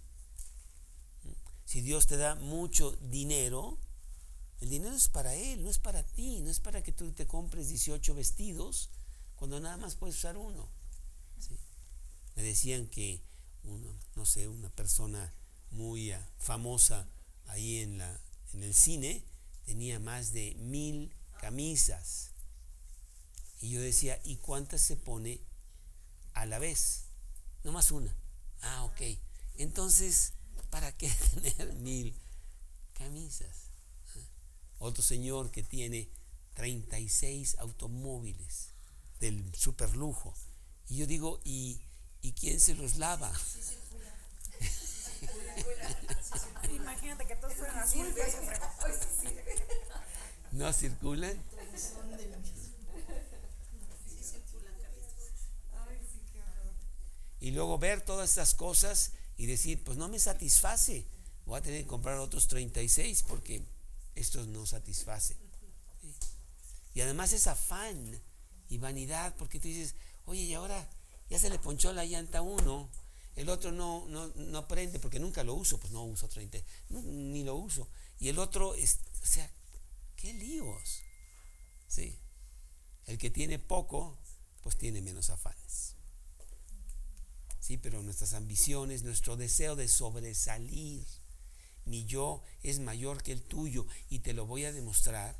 [1.67, 3.77] Si Dios te da mucho dinero,
[4.61, 7.27] el dinero es para Él, no es para ti, no es para que tú te
[7.27, 8.89] compres 18 vestidos
[9.35, 10.71] cuando nada más puedes usar uno.
[12.37, 13.21] Me decían que,
[14.15, 15.35] no sé, una persona
[15.73, 17.09] muy ah, famosa
[17.47, 18.21] ahí en, la,
[18.53, 19.25] en el cine
[19.65, 22.31] tenía más de mil camisas.
[23.61, 25.41] Y yo decía, ¿y cuántas se pone
[26.33, 27.07] a la vez?
[27.65, 28.15] No más una.
[28.63, 29.01] Ah, ok.
[29.57, 30.35] Entonces,
[30.71, 32.15] ¿para qué tener mil
[32.95, 33.71] camisas?
[34.79, 36.11] Otro señor que tiene
[36.55, 38.71] 36 automóviles
[39.21, 40.35] del superlujo.
[40.89, 41.81] Y yo digo, ¿y,
[42.21, 43.33] ¿y quién se los lava?
[46.75, 48.07] Imagínate que todos fueran azul.
[50.53, 51.43] ¿No circulan?
[57.41, 61.07] Y luego ver todas estas cosas y decir, pues no me satisface,
[61.45, 63.63] voy a tener que comprar otros 36 porque
[64.15, 65.37] estos no satisfacen.
[66.95, 68.21] Y además es afán
[68.69, 70.89] y vanidad porque tú dices, oye, y ahora
[71.29, 72.89] ya se le ponchó la llanta a uno,
[73.37, 76.59] el otro no, no, no porque nunca lo uso, pues no uso 30,
[76.89, 77.87] ni lo uso.
[78.19, 79.51] Y el otro, es, o sea,
[80.17, 81.03] qué líos.
[81.87, 82.19] Sí.
[83.05, 84.19] El que tiene poco,
[84.63, 85.66] pues tiene menos afanes.
[87.67, 91.05] Sí, pero nuestras ambiciones, nuestro deseo de sobresalir,
[91.85, 95.37] mi yo es mayor que el tuyo y te lo voy a demostrar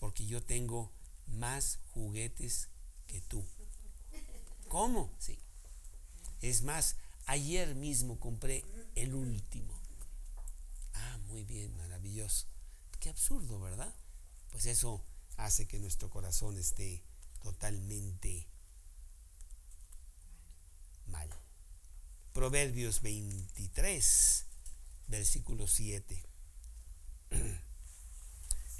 [0.00, 0.90] porque yo tengo
[1.28, 2.70] más juguetes
[3.06, 3.46] que tú.
[4.66, 5.14] ¿Cómo?
[5.20, 5.38] Sí.
[6.40, 6.96] Es más,
[7.26, 8.64] ayer mismo compré
[8.96, 9.78] el último.
[10.92, 12.48] Ah, muy bien, maravilloso.
[12.98, 13.94] Qué absurdo, ¿verdad?
[14.50, 15.04] Pues eso
[15.36, 17.04] hace que nuestro corazón esté
[17.44, 18.48] totalmente
[21.06, 21.30] mal.
[22.34, 24.44] Proverbios 23,
[25.06, 26.26] versículo 7.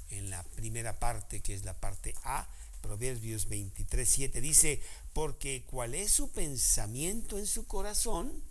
[0.09, 2.47] En la primera parte, que es la parte A,
[2.81, 4.81] Proverbios 23, 7 dice,
[5.13, 8.43] porque cuál es su pensamiento en su corazón,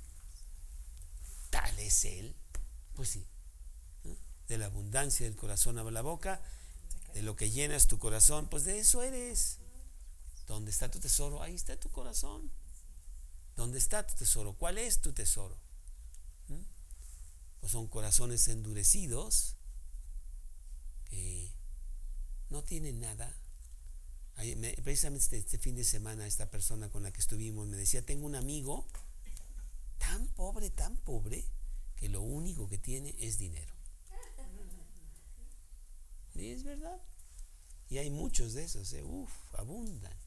[1.50, 2.34] tal es él.
[2.94, 3.26] Pues sí,
[4.48, 6.42] de la abundancia del corazón habla la boca,
[7.12, 9.58] de lo que llenas tu corazón, pues de eso eres.
[10.46, 11.42] ¿Dónde está tu tesoro?
[11.42, 12.50] Ahí está tu corazón.
[13.56, 14.54] ¿Dónde está tu tesoro?
[14.54, 15.56] ¿Cuál es tu tesoro?
[16.48, 16.62] ¿Mm?
[17.60, 19.56] Pues son corazones endurecidos
[21.04, 21.52] que
[22.50, 23.32] no tienen nada.
[24.82, 28.26] Precisamente este, este, fin de semana esta persona con la que estuvimos me decía, tengo
[28.26, 28.86] un amigo
[29.98, 31.44] tan pobre, tan pobre,
[31.96, 33.72] que lo único que tiene es dinero.
[36.34, 37.00] Y es verdad.
[37.88, 39.04] Y hay muchos de esos, ¿eh?
[39.52, 40.23] Abundan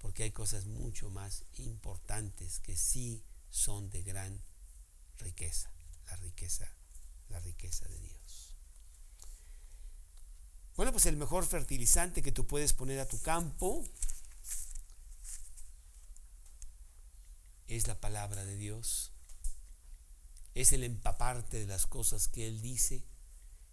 [0.00, 4.42] porque hay cosas mucho más importantes que sí son de gran
[5.18, 5.70] riqueza,
[6.06, 6.74] la riqueza,
[7.28, 8.54] la riqueza de Dios.
[10.76, 13.84] Bueno, pues el mejor fertilizante que tú puedes poner a tu campo
[17.66, 19.12] es la palabra de Dios,
[20.54, 23.04] es el empaparte de las cosas que Él dice,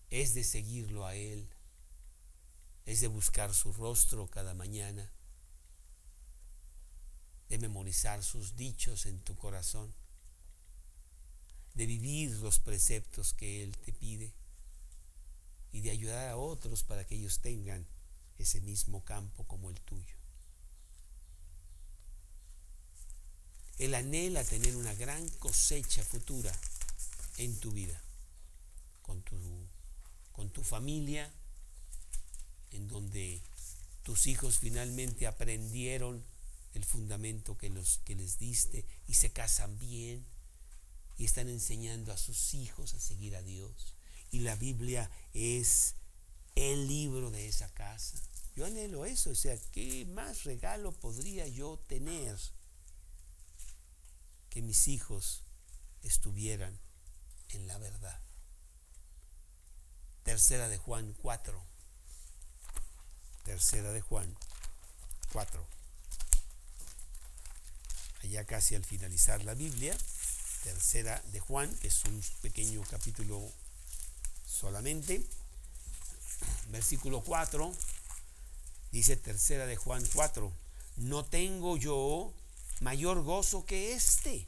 [0.10, 1.50] es de seguirlo a Él,
[2.86, 5.10] es de buscar su rostro cada mañana
[7.50, 9.94] de memorizar sus dichos en tu corazón,
[11.74, 14.34] de vivir los preceptos que Él te pide
[15.72, 17.86] y de ayudar a otros para que ellos tengan
[18.38, 20.16] ese mismo campo como el tuyo.
[23.78, 26.52] Él anhela tener una gran cosecha futura
[27.38, 28.02] en tu vida,
[29.04, 29.38] con tu,
[30.32, 31.32] con tu familia,
[32.72, 33.40] en donde
[34.02, 36.24] tus hijos finalmente aprendieron
[36.78, 40.26] el fundamento que, los, que les diste y se casan bien
[41.18, 43.96] y están enseñando a sus hijos a seguir a Dios.
[44.32, 45.96] Y la Biblia es
[46.56, 48.18] el libro de esa casa.
[48.56, 52.38] Yo anhelo eso, o sea, ¿qué más regalo podría yo tener
[54.50, 55.44] que mis hijos
[56.04, 56.80] estuvieran
[57.50, 58.22] en la verdad?
[60.24, 61.64] Tercera de Juan 4.
[63.44, 64.38] Tercera de Juan
[65.32, 65.77] 4
[68.24, 69.96] allá casi al finalizar la Biblia,
[70.64, 73.52] tercera de Juan, que es un pequeño capítulo
[74.46, 75.26] solamente,
[76.70, 77.74] versículo 4,
[78.92, 80.52] dice tercera de Juan 4,
[80.98, 82.34] no tengo yo
[82.82, 84.48] mayor gozo que este,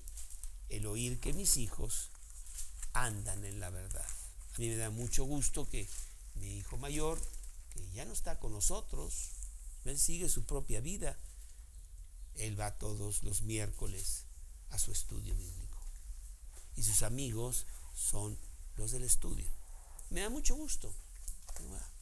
[0.69, 2.09] el oír que mis hijos
[2.93, 4.05] andan en la verdad.
[4.55, 5.87] A mí me da mucho gusto que
[6.35, 7.19] mi hijo mayor,
[7.73, 9.31] que ya no está con nosotros,
[9.85, 11.17] él sigue su propia vida,
[12.35, 14.25] él va todos los miércoles
[14.69, 15.77] a su estudio bíblico.
[16.75, 17.65] Y sus amigos
[17.95, 18.37] son
[18.77, 19.49] los del estudio.
[20.09, 20.93] Me da mucho gusto.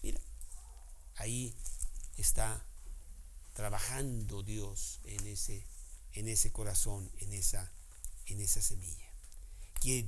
[0.03, 0.19] Mira,
[1.15, 1.55] ahí
[2.17, 2.63] está
[3.53, 5.65] trabajando Dios en ese,
[6.13, 7.71] en ese corazón, en esa,
[8.27, 9.07] en esa semilla.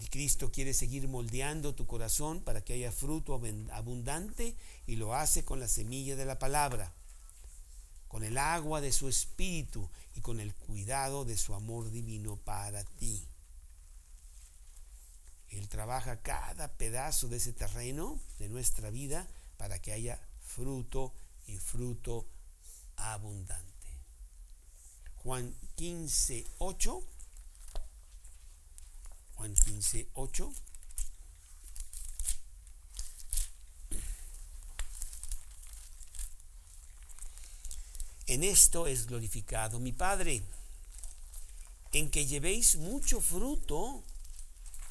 [0.09, 3.39] Cristo quiere seguir moldeando tu corazón para que haya fruto
[3.71, 4.55] abundante
[4.85, 6.93] y lo hace con la semilla de la palabra
[8.09, 12.83] con el agua de su espíritu y con el cuidado de su amor divino para
[12.83, 13.25] ti.
[15.49, 21.13] Él trabaja cada pedazo de ese terreno de nuestra vida para que haya fruto
[21.45, 22.25] y fruto
[22.97, 23.69] abundante.
[25.17, 27.03] Juan 15, 8.
[29.35, 30.53] Juan 15, 8.
[38.29, 40.43] En esto es glorificado mi Padre,
[41.93, 44.03] en que llevéis mucho fruto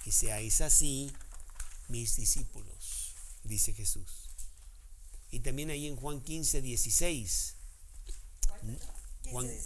[0.05, 1.12] y seáis así
[1.86, 3.14] mis discípulos,
[3.45, 4.28] dice Jesús.
[5.30, 7.55] Y también ahí en Juan 15, 16.
[9.30, 9.57] Juan,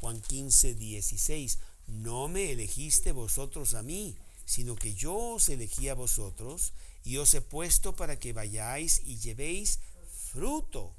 [0.00, 1.58] Juan 15, 16.
[1.88, 4.16] No me elegiste vosotros a mí,
[4.46, 6.72] sino que yo os elegí a vosotros
[7.04, 9.78] y os he puesto para que vayáis y llevéis
[10.32, 10.96] fruto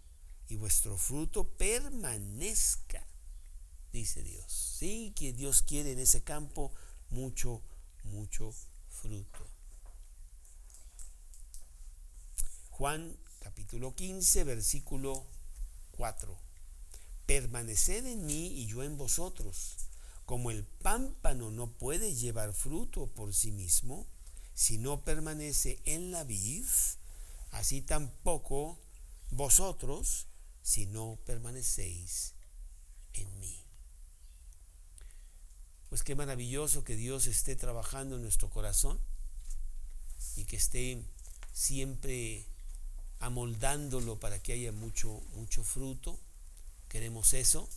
[0.52, 3.08] y vuestro fruto permanezca,
[3.94, 4.52] dice Dios.
[4.52, 6.74] Sí, que Dios quiere en ese campo
[7.10, 7.64] mucho,
[8.04, 8.54] mucho
[8.90, 9.48] fruto.
[12.70, 15.26] Juan capítulo 15, versículo
[15.92, 16.38] 4.
[17.26, 19.78] Permaneced en mí y yo en vosotros.
[20.26, 24.06] Como el pámpano no puede llevar fruto por sí mismo,
[24.54, 26.66] si no permanece en la vid,
[27.52, 28.78] así tampoco
[29.30, 30.28] vosotros
[30.62, 32.34] si no permanecéis
[33.14, 33.66] en mí.
[35.90, 39.00] Pues qué maravilloso que Dios esté trabajando en nuestro corazón
[40.36, 41.04] y que esté
[41.52, 42.46] siempre
[43.20, 46.20] amoldándolo para que haya mucho, mucho fruto.
[46.88, 47.68] Queremos eso,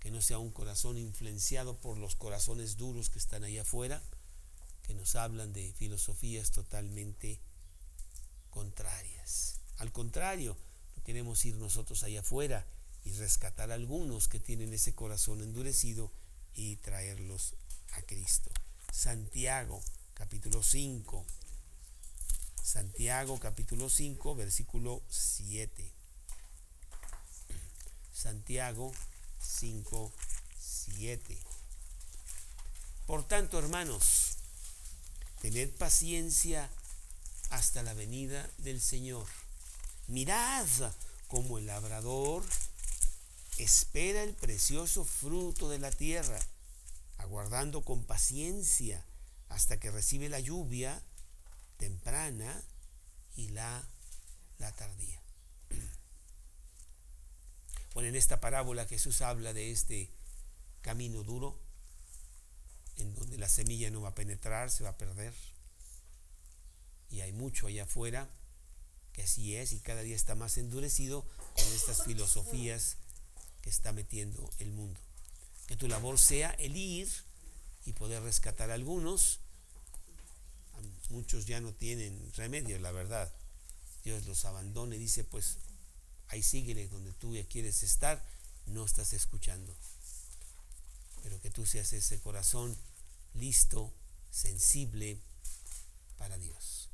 [0.00, 4.02] que no sea un corazón influenciado por los corazones duros que están allá afuera,
[4.82, 7.40] que nos hablan de filosofías totalmente
[8.50, 9.60] contrarias.
[9.78, 10.56] Al contrario,
[11.06, 12.66] queremos ir nosotros allá afuera
[13.04, 16.10] y rescatar a algunos que tienen ese corazón endurecido
[16.52, 17.54] y traerlos
[17.92, 18.50] a Cristo.
[18.92, 19.80] Santiago
[20.14, 21.24] capítulo 5.
[22.60, 25.92] Santiago capítulo 5 versículo 7.
[28.12, 28.92] Santiago
[29.40, 30.12] 5,
[30.58, 31.38] 7.
[33.06, 34.38] Por tanto, hermanos,
[35.40, 36.68] tened paciencia
[37.50, 39.28] hasta la venida del Señor.
[40.08, 40.66] Mirad
[41.26, 42.44] como el labrador
[43.58, 46.38] espera el precioso fruto de la tierra,
[47.18, 49.04] aguardando con paciencia
[49.48, 51.02] hasta que recibe la lluvia
[51.78, 52.62] temprana
[53.34, 53.86] y la,
[54.58, 55.20] la tardía.
[57.94, 60.10] Bueno, en esta parábola Jesús habla de este
[60.82, 61.58] camino duro,
[62.98, 65.32] en donde la semilla no va a penetrar, se va a perder.
[67.08, 68.28] Y hay mucho allá afuera
[69.16, 72.98] que así es y cada día está más endurecido con estas filosofías
[73.62, 75.00] que está metiendo el mundo.
[75.66, 77.08] Que tu labor sea el ir
[77.86, 79.40] y poder rescatar a algunos.
[81.08, 83.32] Muchos ya no tienen remedio, la verdad.
[84.04, 85.56] Dios los abandona y dice, pues
[86.28, 88.22] ahí síguele donde tú ya quieres estar,
[88.66, 89.74] no estás escuchando.
[91.22, 92.76] Pero que tú seas ese corazón
[93.32, 93.94] listo,
[94.30, 95.22] sensible
[96.18, 96.90] para Dios.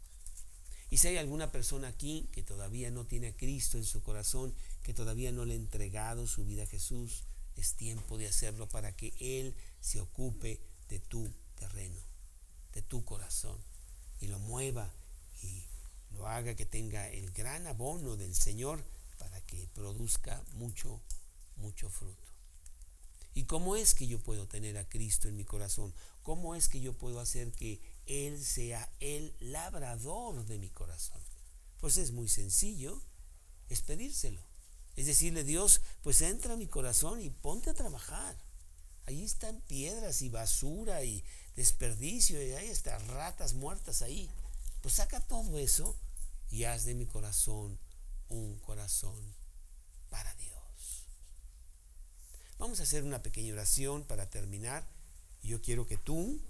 [0.93, 4.55] Y si hay alguna persona aquí que todavía no tiene a Cristo en su corazón,
[4.82, 7.22] que todavía no le ha entregado su vida a Jesús,
[7.57, 11.99] es tiempo de hacerlo para que Él se ocupe de tu terreno,
[12.74, 13.57] de tu corazón,
[14.20, 14.93] y lo mueva
[15.43, 15.64] y
[16.11, 18.84] lo haga que tenga el gran abono del Señor
[19.16, 21.01] para que produzca mucho,
[21.57, 22.28] mucho fruto.
[23.32, 25.95] ¿Y cómo es que yo puedo tener a Cristo en mi corazón?
[26.22, 31.21] ¿Cómo es que yo puedo hacer que él sea el labrador de mi corazón.
[31.81, 33.01] Pues es muy sencillo,
[33.69, 34.41] es pedírselo.
[34.97, 38.37] Es decirle, Dios, pues entra a mi corazón y ponte a trabajar.
[39.07, 41.25] Ahí están piedras y basura y
[41.57, 44.31] desperdicio y ahí están ratas muertas ahí.
[44.81, 45.97] Pues saca todo eso
[46.51, 47.79] y haz de mi corazón
[48.29, 49.21] un corazón
[50.09, 51.07] para Dios.
[52.59, 54.87] Vamos a hacer una pequeña oración para terminar.
[55.43, 56.41] Yo quiero que tú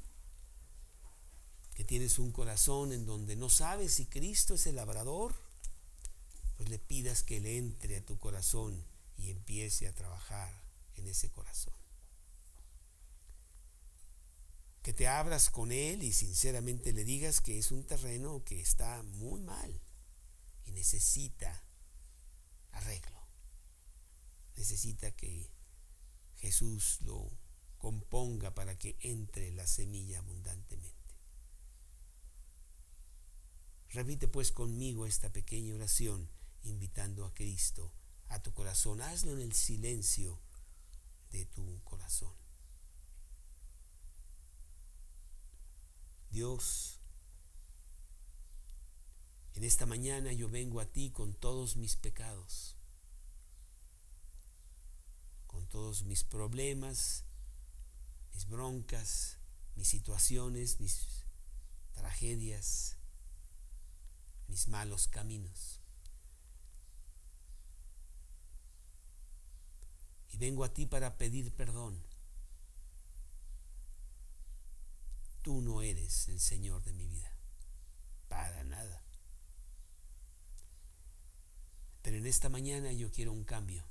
[1.75, 5.35] que tienes un corazón en donde no sabes si Cristo es el labrador,
[6.57, 8.85] pues le pidas que Él entre a tu corazón
[9.17, 10.53] y empiece a trabajar
[10.97, 11.75] en ese corazón.
[14.83, 19.03] Que te abras con Él y sinceramente le digas que es un terreno que está
[19.03, 19.81] muy mal
[20.67, 21.65] y necesita
[22.73, 23.21] arreglo.
[24.57, 25.51] Necesita que
[26.37, 27.31] Jesús lo
[27.79, 31.02] componga para que entre la semilla abundantemente.
[33.93, 36.31] Repite pues conmigo esta pequeña oración
[36.63, 37.93] invitando a Cristo
[38.29, 39.03] a tu corazón.
[39.03, 40.41] Hazlo en el silencio
[41.31, 42.33] de tu corazón.
[46.31, 47.01] Dios,
[49.53, 52.77] en esta mañana yo vengo a ti con todos mis pecados,
[55.47, 57.25] con todos mis problemas,
[58.33, 59.37] mis broncas,
[59.77, 61.27] mis situaciones, mis
[61.93, 62.97] tragedias
[64.53, 65.81] mis malos caminos.
[70.31, 71.99] Y vengo a ti para pedir perdón.
[75.41, 77.33] Tú no eres el Señor de mi vida.
[78.29, 79.03] Para nada.
[82.03, 83.87] Pero en esta mañana yo quiero un cambio.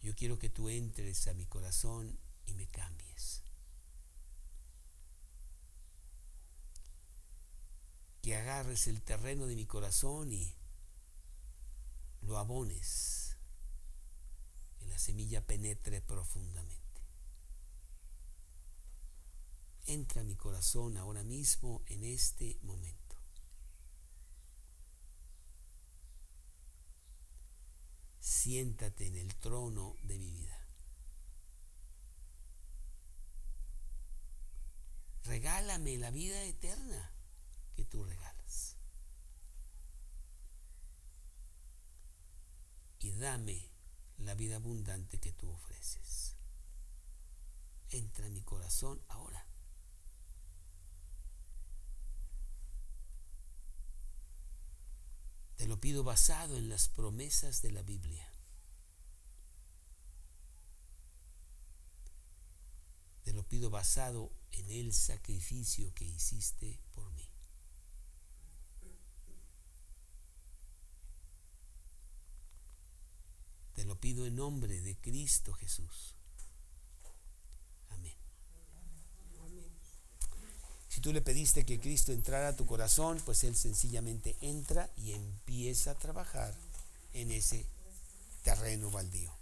[0.00, 2.16] Yo quiero que tú entres a mi corazón
[2.46, 3.42] y me cambies.
[8.22, 10.54] Que agarres el terreno de mi corazón y
[12.22, 13.36] lo abones,
[14.78, 16.78] que la semilla penetre profundamente.
[19.88, 23.16] entra a mi corazón ahora mismo en este momento.
[28.20, 30.66] Siéntate en el trono de mi vida.
[35.24, 37.10] Regálame la vida eterna
[37.78, 38.74] que tú regalas.
[42.98, 43.70] Y dame
[44.16, 46.34] la vida abundante que tú ofreces.
[47.90, 49.46] Entra en mi corazón ahora.
[55.54, 58.28] Te lo pido basado en las promesas de la Biblia.
[63.22, 67.28] Te lo pido basado en el sacrificio que hiciste por mí.
[73.77, 76.14] Te lo pido en nombre de Cristo Jesús.
[77.88, 78.14] Amén.
[80.88, 85.12] Si tú le pediste que Cristo entrara a tu corazón, pues Él sencillamente entra y
[85.12, 86.54] empieza a trabajar
[87.14, 87.64] en ese
[88.44, 89.37] terreno baldío.